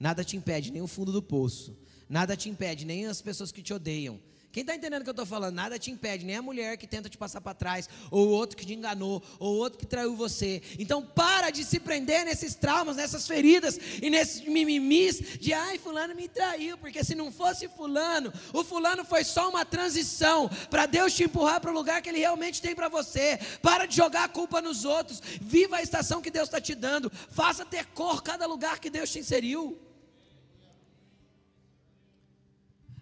[0.00, 1.76] Nada te impede, nem o fundo do poço.
[2.08, 4.18] Nada te impede, nem as pessoas que te odeiam.
[4.50, 5.54] Quem está entendendo o que eu estou falando?
[5.54, 8.56] Nada te impede, nem a mulher que tenta te passar para trás, ou o outro
[8.56, 10.62] que te enganou, ou o outro que traiu você.
[10.78, 16.14] Então para de se prender nesses traumas, nessas feridas e nesses mimimis de ai, fulano
[16.14, 21.12] me traiu, porque se não fosse fulano, o fulano foi só uma transição para Deus
[21.12, 23.38] te empurrar para o lugar que ele realmente tem para você.
[23.60, 25.20] Para de jogar a culpa nos outros.
[25.40, 27.12] Viva a estação que Deus está te dando.
[27.30, 29.87] Faça ter cor cada lugar que Deus te inseriu.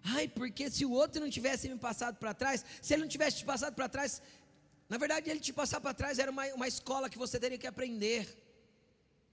[0.08, 3.38] Ai, porque se o outro não tivesse me passado para trás, se ele não tivesse
[3.38, 4.22] te passado para trás,
[4.88, 7.66] na verdade ele te passar para trás era uma, uma escola que você teria que
[7.66, 8.22] aprender.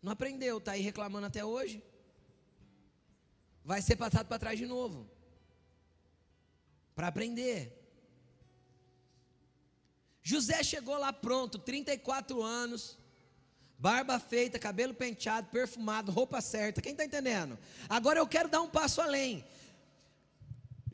[0.02, 1.84] Não aprendeu, está aí reclamando até hoje.
[3.64, 5.08] Vai ser passado para trás de novo.
[6.96, 7.80] Para aprender.
[10.24, 12.98] José chegou lá pronto, 34 anos,
[13.78, 16.82] barba feita, cabelo penteado, perfumado, roupa certa.
[16.82, 17.60] Quem está entendendo?
[17.88, 19.46] Agora eu quero dar um passo além.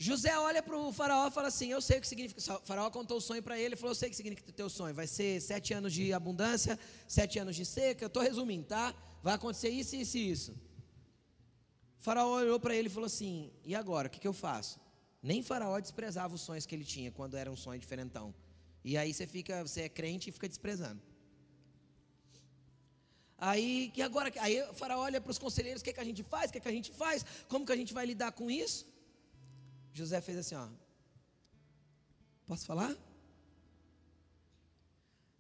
[0.02, 2.40] José olha para o faraó e fala assim: Eu sei o que significa.
[2.40, 4.54] O faraó contou o sonho para ele e falou: Eu sei o que significa o
[4.54, 4.96] teu sonho.
[4.96, 8.06] Vai ser sete anos de abundância, sete anos de seca.
[8.06, 8.96] Eu estou resumindo, tá?
[9.22, 10.52] Vai acontecer isso, isso e isso.
[12.00, 14.08] O faraó olhou para ele e falou assim: E agora?
[14.08, 14.80] O que, que eu faço?
[15.22, 18.34] Nem faraó desprezava os sonhos que ele tinha quando era um sonho diferentão.
[18.86, 21.02] E aí você fica, você é crente e fica desprezando.
[23.38, 24.32] Aí, e agora?
[24.40, 26.50] Aí o faraó olha para os conselheiros: O que, que a gente faz?
[26.50, 27.26] O que, que a gente faz?
[27.50, 28.88] Como que a gente vai lidar com isso?
[29.94, 30.68] José fez assim, ó.
[32.46, 32.96] Posso falar?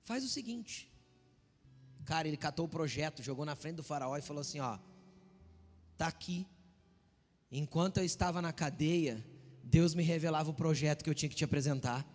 [0.03, 0.91] Faz o seguinte.
[2.05, 4.79] Cara, ele catou o projeto, jogou na frente do faraó e falou assim, ó:
[5.97, 6.47] Tá aqui.
[7.51, 9.23] Enquanto eu estava na cadeia,
[9.63, 12.05] Deus me revelava o projeto que eu tinha que te apresentar.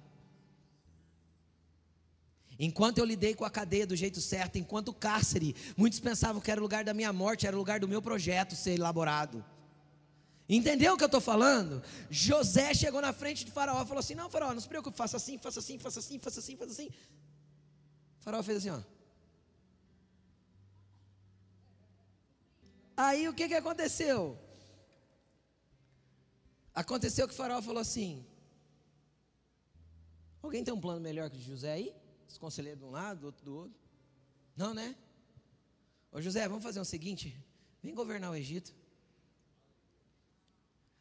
[2.59, 6.51] Enquanto eu lidei com a cadeia do jeito certo, enquanto o cárcere, muitos pensavam que
[6.51, 9.45] era o lugar da minha morte, era o lugar do meu projeto ser elaborado.
[10.49, 11.83] Entendeu o que eu estou falando?
[12.11, 15.17] José chegou na frente de Faraó e falou assim: Não, Faraó, não se preocupe, faça
[15.17, 16.91] assim, faça assim, faça assim, faça assim, faça assim.
[18.21, 18.81] Faraó fez assim, ó.
[22.97, 24.39] Aí o que, que aconteceu?
[26.75, 28.25] Aconteceu que faraó falou assim:
[30.43, 31.95] Alguém tem um plano melhor que o de José aí?
[32.29, 33.79] Os conselheiros de um lado, outro do outro.
[34.57, 34.95] Não, né?
[36.13, 37.37] Ô José, vamos fazer o seguinte:
[37.83, 38.75] vem governar o Egito.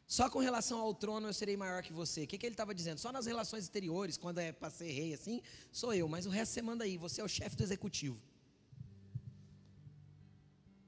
[0.06, 2.24] Só com relação ao trono eu serei maior que você.
[2.24, 2.98] O que, que ele estava dizendo?
[2.98, 5.40] Só nas relações exteriores, quando é para ser rei assim,
[5.72, 8.20] sou eu, mas o resto você manda aí, você é o chefe do executivo.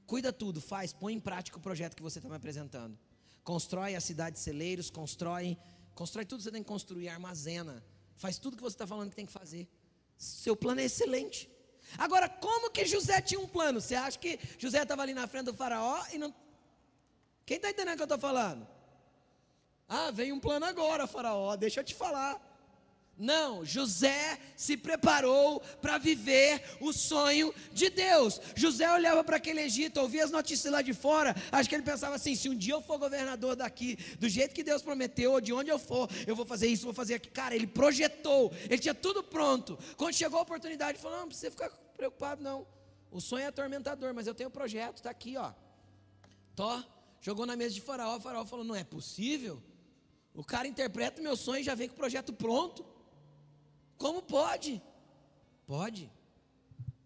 [0.06, 2.96] Cuida tudo, faz, põe em prática o projeto que você está me apresentando.
[3.42, 5.56] Constrói a cidade de celeiros, constrói,
[5.94, 9.16] constrói tudo que você tem que construir, armazena, faz tudo que você está falando que
[9.16, 9.68] tem que fazer.
[10.16, 11.50] Seu plano é excelente.
[11.96, 13.80] Agora, como que José tinha um plano?
[13.80, 16.34] Você acha que José estava ali na frente do faraó e não.
[17.44, 18.66] Quem está entendendo o que eu estou falando?
[19.88, 22.40] Ah, vem um plano agora, Faraó, deixa eu te falar.
[23.18, 28.38] Não, José se preparou para viver o sonho de Deus.
[28.54, 31.34] José olhava para aquele Egito, ouvia as notícias lá de fora.
[31.50, 34.62] Acho que ele pensava assim: se um dia eu for governador daqui, do jeito que
[34.62, 37.32] Deus prometeu, ou de onde eu for, eu vou fazer isso, vou fazer aquilo.
[37.34, 39.78] Cara, ele projetou, ele tinha tudo pronto.
[39.96, 42.66] Quando chegou a oportunidade, ele falou: Não, não precisa ficar preocupado, não.
[43.10, 45.54] O sonho é atormentador, mas eu tenho o projeto, está aqui, ó.
[46.54, 46.84] Tó,
[47.22, 49.62] jogou na mesa de faraó, faraó falou: não é possível.
[50.36, 52.84] O cara interpreta o meu sonho e já vem com o projeto pronto.
[53.96, 54.82] Como pode?
[55.66, 56.10] Pode.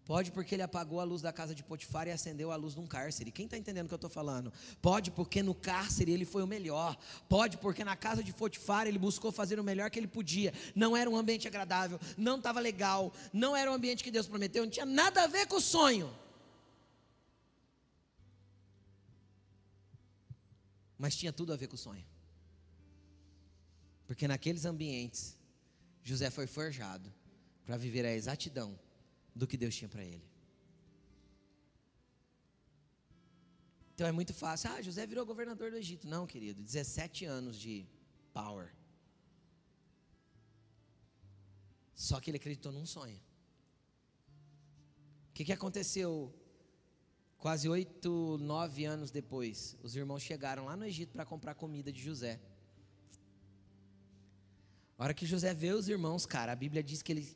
[0.03, 2.81] Pode porque ele apagou a luz da casa de Potifar e acendeu a luz de
[2.81, 3.31] um cárcere.
[3.31, 4.51] Quem está entendendo o que eu estou falando?
[4.81, 6.97] Pode porque no cárcere ele foi o melhor.
[7.29, 10.53] Pode porque na casa de Potifar ele buscou fazer o melhor que ele podia.
[10.75, 14.63] Não era um ambiente agradável, não estava legal, não era um ambiente que Deus prometeu,
[14.65, 16.13] não tinha nada a ver com o sonho.
[20.97, 22.10] Mas tinha tudo a ver com o sonho.
[24.11, 25.37] Porque naqueles ambientes,
[26.03, 27.09] José foi forjado
[27.65, 28.77] para viver a exatidão
[29.33, 30.29] do que Deus tinha para ele.
[33.93, 34.69] Então é muito fácil.
[34.69, 36.09] Ah, José virou governador do Egito.
[36.09, 37.87] Não, querido, 17 anos de
[38.33, 38.75] power.
[41.95, 43.15] Só que ele acreditou num sonho.
[45.29, 46.35] O que, que aconteceu
[47.37, 49.77] quase oito, nove anos depois?
[49.81, 52.41] Os irmãos chegaram lá no Egito para comprar comida de José.
[55.01, 57.35] A hora que José vê os irmãos, cara, a Bíblia diz que ele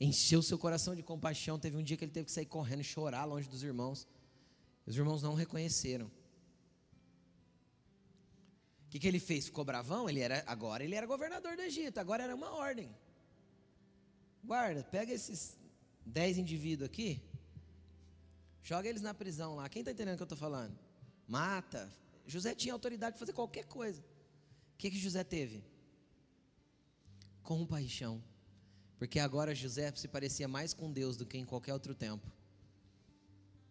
[0.00, 1.58] encheu seu coração de compaixão.
[1.58, 4.08] Teve um dia que ele teve que sair correndo e chorar longe dos irmãos.
[4.86, 6.06] Os irmãos não reconheceram.
[8.86, 9.44] O que, que ele fez?
[9.44, 10.08] Ficou bravão?
[10.08, 12.88] Ele era, agora ele era governador do Egito, agora era uma ordem.
[14.42, 15.58] Guarda, pega esses
[16.06, 17.22] dez indivíduos aqui,
[18.62, 19.68] joga eles na prisão lá.
[19.68, 20.78] Quem está entendendo o que eu estou falando?
[21.28, 21.92] Mata.
[22.26, 24.00] José tinha autoridade de fazer qualquer coisa.
[24.00, 25.71] O que, que José teve?
[27.42, 28.22] Compaixão.
[28.98, 32.30] Porque agora José se parecia mais com Deus do que em qualquer outro tempo.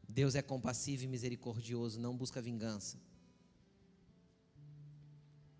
[0.07, 2.97] Deus é compassivo e misericordioso, não busca vingança.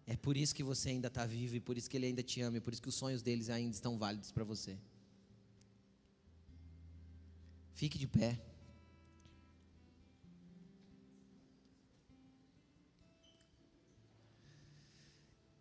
[0.05, 2.41] É por isso que você ainda está vivo e por isso que Ele ainda te
[2.41, 4.78] ama e por isso que os sonhos deles ainda estão válidos para você.
[7.74, 8.38] Fique de pé.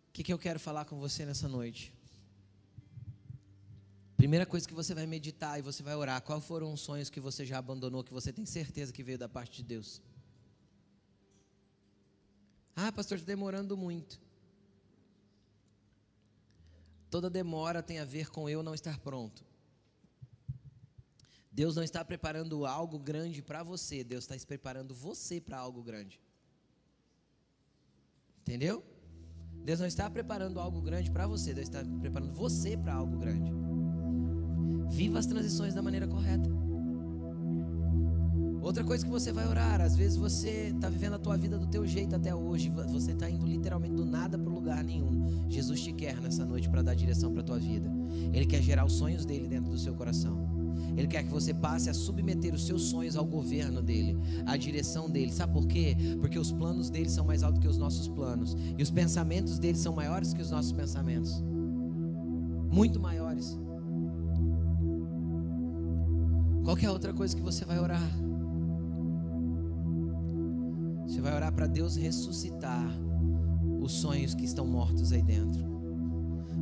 [0.09, 1.93] O que, que eu quero falar com você nessa noite?
[4.21, 7.19] Primeira coisa que você vai meditar e você vai orar, quais foram os sonhos que
[7.19, 9.99] você já abandonou, que você tem certeza que veio da parte de Deus?
[12.75, 14.21] Ah, pastor, está demorando muito.
[17.09, 19.43] Toda demora tem a ver com eu não estar pronto.
[21.51, 26.21] Deus não está preparando algo grande para você, Deus está preparando você para algo grande.
[28.41, 28.85] Entendeu?
[29.63, 33.70] Deus não está preparando algo grande para você, Deus está preparando você para algo grande.
[34.91, 36.49] Viva as transições da maneira correta.
[38.61, 41.65] Outra coisa que você vai orar, às vezes você está vivendo a tua vida do
[41.65, 45.49] teu jeito até hoje, você está indo literalmente do nada para lugar nenhum.
[45.49, 47.91] Jesus te quer nessa noite para dar direção para a tua vida.
[48.31, 50.37] Ele quer gerar os sonhos dele dentro do seu coração.
[50.95, 54.15] Ele quer que você passe a submeter os seus sonhos ao governo dele,
[54.45, 55.31] à direção dele.
[55.31, 55.95] Sabe por quê?
[56.19, 59.77] Porque os planos dele são mais altos que os nossos planos, e os pensamentos dele
[59.77, 61.43] são maiores que os nossos pensamentos
[62.69, 63.57] muito maiores.
[66.63, 68.11] Qualquer outra coisa que você vai orar.
[71.07, 72.85] Você vai orar para Deus ressuscitar
[73.81, 75.71] os sonhos que estão mortos aí dentro.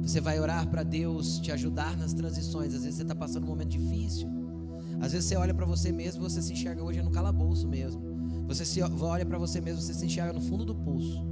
[0.01, 2.73] Você vai orar para Deus te ajudar nas transições.
[2.73, 4.27] Às vezes você está passando um momento difícil.
[5.01, 8.01] Às vezes você olha para você mesmo, você se enxerga hoje no calabouço mesmo.
[8.47, 11.23] Você se olha para você mesmo, você se enxerga no fundo do pulso.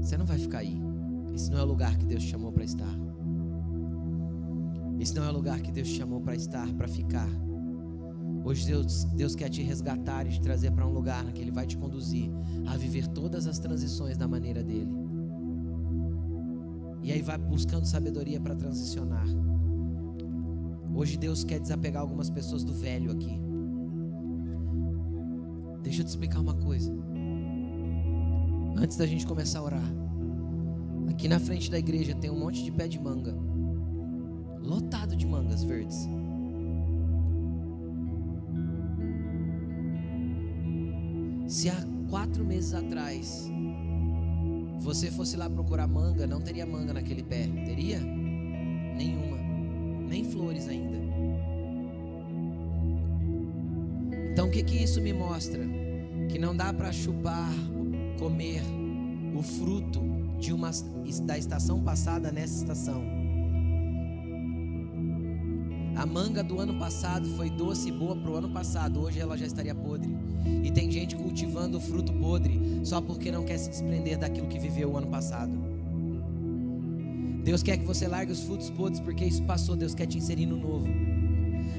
[0.00, 0.80] Você não vai ficar aí.
[1.34, 2.96] Esse não é o lugar que Deus te chamou para estar.
[4.98, 7.28] Esse não é o lugar que Deus te chamou para estar, para ficar.
[8.44, 11.66] Hoje Deus, Deus quer te resgatar e te trazer para um lugar que Ele vai
[11.66, 12.30] te conduzir
[12.66, 14.90] a viver todas as transições da maneira dele.
[17.02, 19.26] E aí vai buscando sabedoria para transicionar.
[20.94, 23.38] Hoje Deus quer desapegar algumas pessoas do velho aqui.
[25.82, 26.92] Deixa eu te explicar uma coisa.
[28.76, 29.94] Antes da gente começar a orar,
[31.08, 33.36] aqui na frente da igreja tem um monte de pé de manga
[34.66, 36.08] lotado de mangas verdes.
[41.46, 41.76] Se há
[42.10, 43.50] quatro meses atrás
[44.80, 47.98] você fosse lá procurar manga, não teria manga naquele pé, teria?
[48.00, 49.38] Nenhuma,
[50.08, 50.96] nem flores ainda.
[54.32, 55.64] Então o que que isso me mostra?
[56.28, 57.50] Que não dá para chupar,
[58.18, 58.62] comer
[59.34, 60.00] o fruto
[60.38, 60.70] de uma
[61.22, 63.15] da estação passada nessa estação.
[65.96, 69.36] A manga do ano passado foi doce e boa para o ano passado, hoje ela
[69.36, 70.14] já estaria podre.
[70.62, 74.58] E tem gente cultivando o fruto podre só porque não quer se desprender daquilo que
[74.58, 75.52] viveu o ano passado.
[77.42, 80.44] Deus quer que você largue os frutos podres porque isso passou, Deus quer te inserir
[80.44, 80.86] no novo.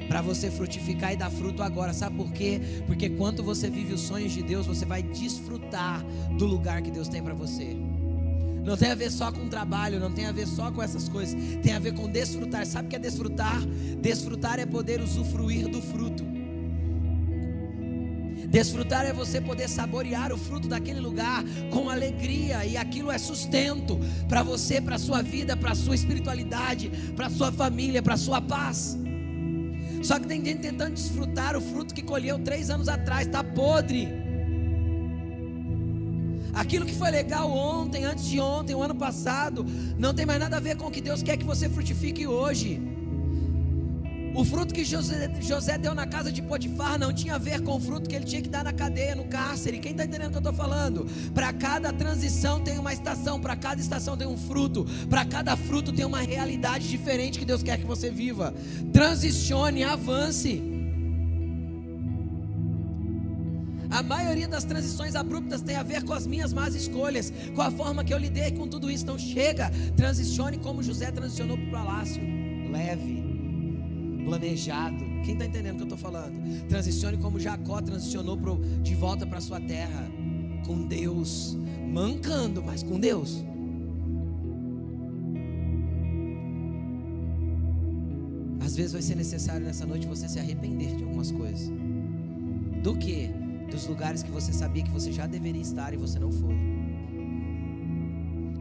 [0.07, 1.93] para você frutificar e dar fruto agora.
[1.93, 2.61] Sabe por quê?
[2.88, 6.03] Porque quando você vive os sonhos de Deus, você vai desfrutar
[6.38, 7.76] do lugar que Deus tem para você.
[8.68, 11.39] Não tem a ver só com trabalho, não tem a ver só com essas coisas.
[11.63, 12.65] Tem a ver com desfrutar.
[12.65, 13.61] Sabe o que é desfrutar?
[14.01, 16.26] Desfrutar é poder usufruir do fruto.
[18.49, 23.97] Desfrutar é você poder saborear o fruto daquele lugar com alegria, e aquilo é sustento
[24.28, 28.15] para você, para a sua vida, para a sua espiritualidade, para a sua família, para
[28.15, 28.97] a sua paz.
[30.03, 34.26] Só que tem gente tentando desfrutar o fruto que colheu três anos atrás, está podre.
[36.58, 39.64] Aquilo que foi legal ontem, antes de ontem, o ano passado,
[39.95, 42.82] não tem mais nada a ver com o que Deus quer que você frutifique hoje.
[44.34, 47.76] O fruto que José, José, deu na casa de Potifar não tinha a ver com
[47.76, 49.80] o fruto que ele tinha que dar na cadeia, no cárcere.
[49.80, 51.05] Quem está entendendo o que eu estou falando?
[51.34, 55.93] Para cada transição tem uma estação, para cada estação tem um fruto, para cada fruto
[55.93, 58.53] tem uma realidade diferente que Deus quer que você viva.
[58.91, 60.76] Transicione, avance.
[63.89, 67.71] A maioria das transições abruptas tem a ver com as minhas más escolhas, com a
[67.71, 69.03] forma que eu lidei com tudo isso.
[69.03, 72.21] Então chega, transicione como José transicionou para o palácio,
[72.71, 73.23] leve,
[74.25, 74.97] planejado.
[75.23, 76.67] Quem está entendendo o que eu estou falando?
[76.67, 80.09] Transicione como Jacó transicionou pro, de volta para sua terra,
[80.65, 81.57] com Deus,
[81.91, 83.43] mancando, mas com Deus.
[88.59, 91.71] Às vezes vai ser necessário nessa noite você se arrepender de algumas coisas.
[92.83, 93.47] Do que?
[93.68, 96.55] Dos lugares que você sabia que você já deveria estar e você não foi.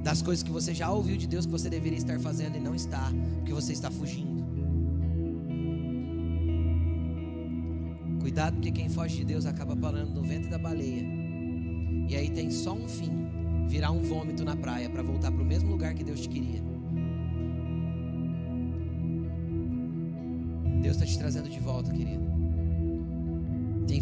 [0.02, 2.74] Das coisas que você já ouviu de Deus que você deveria estar fazendo e não
[2.74, 4.44] está, porque você está fugindo.
[8.20, 11.04] Cuidado, porque quem foge de Deus acaba parando no ventre da baleia.
[12.08, 13.10] E aí tem só um fim:
[13.68, 16.62] virar um vômito na praia para voltar para o mesmo lugar que Deus te queria.
[20.82, 22.35] Deus está te trazendo de volta, querido.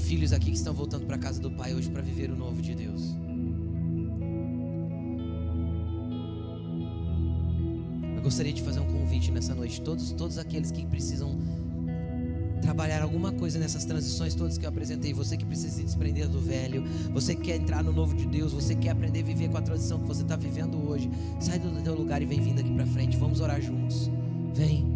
[0.04, 2.60] Filhos aqui que estão voltando para a casa do Pai hoje para viver o novo
[2.60, 3.16] de Deus.
[8.14, 9.80] Eu gostaria de fazer um convite nessa noite.
[9.80, 11.38] Todos, todos aqueles que precisam
[12.60, 15.14] trabalhar alguma coisa nessas transições todas que eu apresentei.
[15.14, 18.52] Você que precisa se desprender do velho, você que quer entrar no novo de Deus,
[18.52, 21.10] você que quer aprender a viver com a transição que você está vivendo hoje.
[21.40, 23.16] Sai do teu lugar e vem vindo aqui para frente.
[23.16, 24.10] Vamos orar juntos.
[24.54, 24.94] Vem.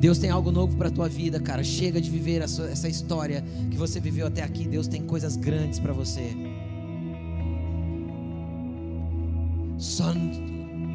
[0.00, 1.62] Deus tem algo novo para tua vida, cara.
[1.62, 4.66] Chega de viver essa história que você viveu até aqui.
[4.66, 6.34] Deus tem coisas grandes para você.
[9.78, 10.12] Só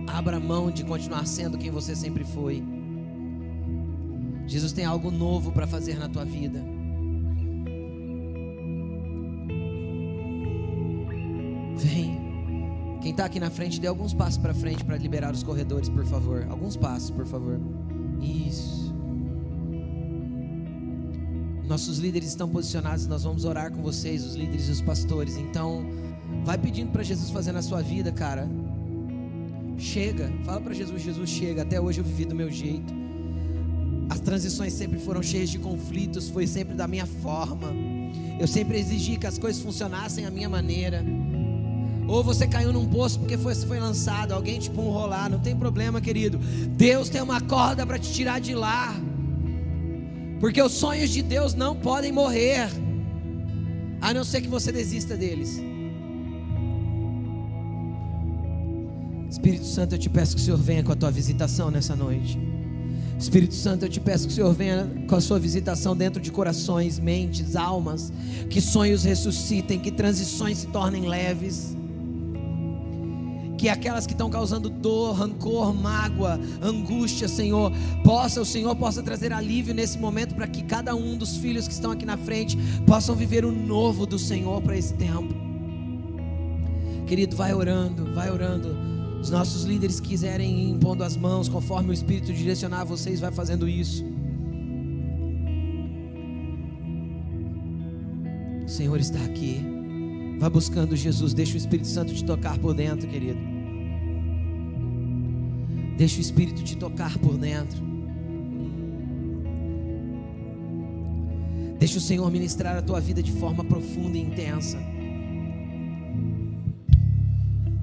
[0.07, 2.63] abra mão de continuar sendo quem você sempre foi.
[4.47, 6.59] Jesus tem algo novo para fazer na tua vida.
[11.77, 12.19] Vem.
[13.01, 16.05] Quem está aqui na frente, dê alguns passos para frente para liberar os corredores, por
[16.05, 16.45] favor.
[16.49, 17.59] Alguns passos, por favor.
[21.69, 25.37] Nossos líderes estão posicionados, nós vamos orar com vocês, os líderes e os pastores.
[25.37, 25.85] Então,
[26.43, 28.49] vai pedindo para Jesus fazer na sua vida, cara.
[29.77, 31.61] Chega, fala para Jesus, Jesus chega.
[31.61, 32.91] Até hoje eu vivi do meu jeito.
[34.09, 37.71] As transições sempre foram cheias de conflitos, foi sempre da minha forma.
[38.39, 41.05] Eu sempre exigi que as coisas funcionassem à minha maneira.
[42.07, 45.37] Ou você caiu num poço porque foi, foi lançado, alguém te tipo, um rolar, não
[45.37, 46.39] tem problema, querido.
[46.75, 48.99] Deus tem uma corda para te tirar de lá.
[50.39, 52.69] Porque os sonhos de Deus não podem morrer,
[54.01, 55.59] a não ser que você desista deles.
[59.29, 62.39] Espírito Santo, eu te peço que o Senhor venha com a tua visitação nessa noite.
[63.17, 66.31] Espírito Santo, eu te peço que o Senhor venha com a sua visitação dentro de
[66.31, 68.13] corações, mentes, almas,
[68.49, 71.77] que sonhos ressuscitem, que transições se tornem leves
[73.59, 77.73] que aquelas que estão causando dor, rancor, mágoa, angústia, Senhor,
[78.05, 81.73] possa o Senhor possa trazer alívio nesse momento para que cada um dos filhos que
[81.73, 82.57] estão aqui na frente
[82.87, 85.35] possam viver o novo do Senhor para esse tempo.
[87.05, 88.77] Querido, vai orando, vai orando.
[89.21, 93.67] Os nossos líderes quiserem ir impondo as mãos conforme o Espírito direcionar vocês, vai fazendo
[93.67, 94.05] isso.
[98.65, 99.78] O Senhor está aqui.
[100.39, 103.37] Vá buscando Jesus, deixa o Espírito Santo te tocar por dentro, querido.
[105.97, 107.77] Deixa o Espírito te tocar por dentro.
[111.77, 114.77] Deixa o Senhor ministrar a tua vida de forma profunda e intensa.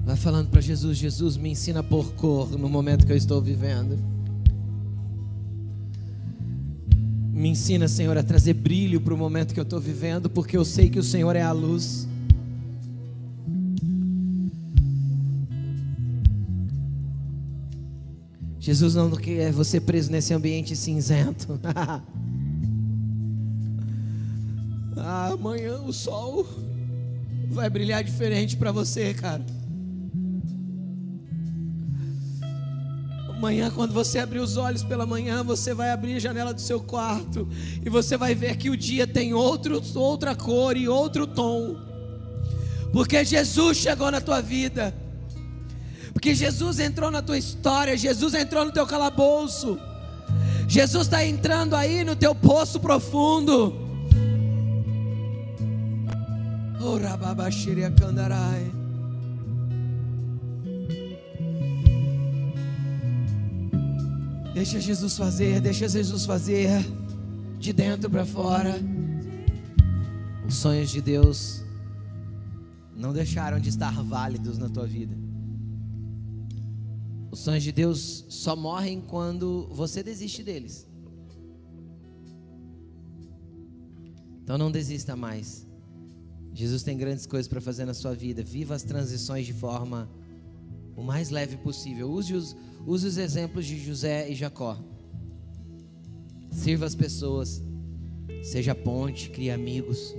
[0.03, 3.99] Vai falando para Jesus: Jesus, me ensina por cor no momento que eu estou vivendo.
[7.31, 10.65] Me ensina, Senhor, a trazer brilho para o momento que eu estou vivendo, porque eu
[10.65, 12.07] sei que o Senhor é a luz.
[18.67, 21.57] Jesus não quer você preso nesse ambiente cinzento.
[25.31, 26.45] Amanhã o sol
[27.49, 29.41] vai brilhar diferente para você, cara.
[33.29, 36.81] Amanhã, quando você abrir os olhos pela manhã, você vai abrir a janela do seu
[36.81, 37.47] quarto
[37.85, 41.77] e você vai ver que o dia tem outro, outra cor e outro tom,
[42.91, 44.93] porque Jesus chegou na tua vida,
[46.27, 49.79] porque Jesus entrou na tua história, Jesus entrou no teu calabouço,
[50.67, 53.73] Jesus está entrando aí no teu poço profundo.
[56.81, 56.99] Oh.
[64.53, 66.85] Deixa Jesus fazer, deixa Jesus fazer
[67.57, 68.75] de dentro para fora.
[70.45, 71.63] Os sonhos de Deus
[72.93, 75.26] não deixaram de estar válidos na tua vida.
[77.37, 80.87] Os sonhos de Deus só morrem quando você desiste deles.
[84.41, 85.67] Então não desista mais.
[86.51, 88.41] Jesus tem grandes coisas para fazer na sua vida.
[88.41, 90.09] Viva as transições de forma
[90.95, 92.09] o mais leve possível.
[92.09, 92.55] Use os,
[92.87, 94.75] use os exemplos de José e Jacó.
[96.49, 97.61] Sirva as pessoas.
[98.41, 100.11] Seja ponte, crie amigos.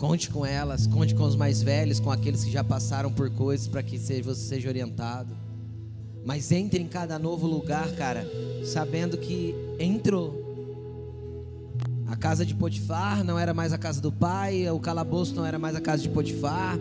[0.00, 3.68] Conte com elas, conte com os mais velhos, com aqueles que já passaram por coisas
[3.68, 5.36] para que você seja orientado.
[6.24, 8.26] Mas entre em cada novo lugar, cara,
[8.64, 10.48] sabendo que entrou.
[12.06, 15.58] A casa de Potifar não era mais a casa do pai, o calabouço não era
[15.58, 16.78] mais a casa de Potifar,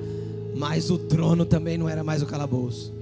[0.56, 2.94] mas o trono também não era mais o calabouço.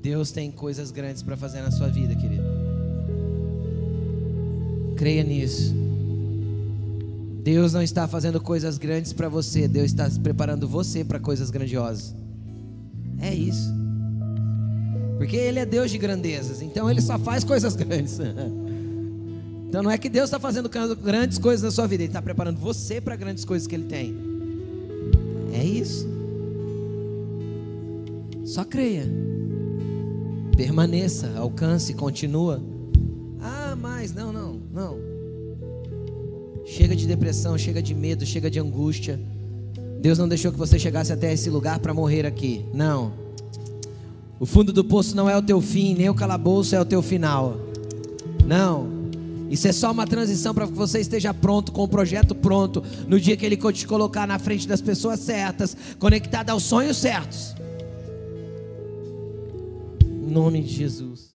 [0.00, 2.42] Deus tem coisas grandes para fazer na sua vida, querido.
[4.96, 5.91] Creia nisso.
[7.42, 12.14] Deus não está fazendo coisas grandes para você, Deus está preparando você para coisas grandiosas.
[13.20, 13.68] É isso.
[15.18, 18.18] Porque Ele é Deus de grandezas, então Ele só faz coisas grandes.
[19.68, 22.60] Então não é que Deus está fazendo grandes coisas na sua vida, Ele está preparando
[22.60, 24.16] você para grandes coisas que Ele tem.
[25.52, 26.08] É isso.
[28.44, 29.04] Só creia.
[30.56, 32.62] Permaneça, alcance, continua.
[33.40, 35.11] Ah, mas não, não, não.
[36.74, 39.20] Chega de depressão, chega de medo, chega de angústia.
[40.00, 42.64] Deus não deixou que você chegasse até esse lugar para morrer aqui.
[42.72, 43.12] Não.
[44.40, 47.02] O fundo do poço não é o teu fim, nem o calabouço é o teu
[47.02, 47.60] final.
[48.46, 48.88] Não.
[49.50, 53.20] Isso é só uma transição para que você esteja pronto, com o projeto pronto, no
[53.20, 57.54] dia que Ele te colocar na frente das pessoas certas, conectado aos sonhos certos.
[60.00, 61.30] Em nome de Jesus.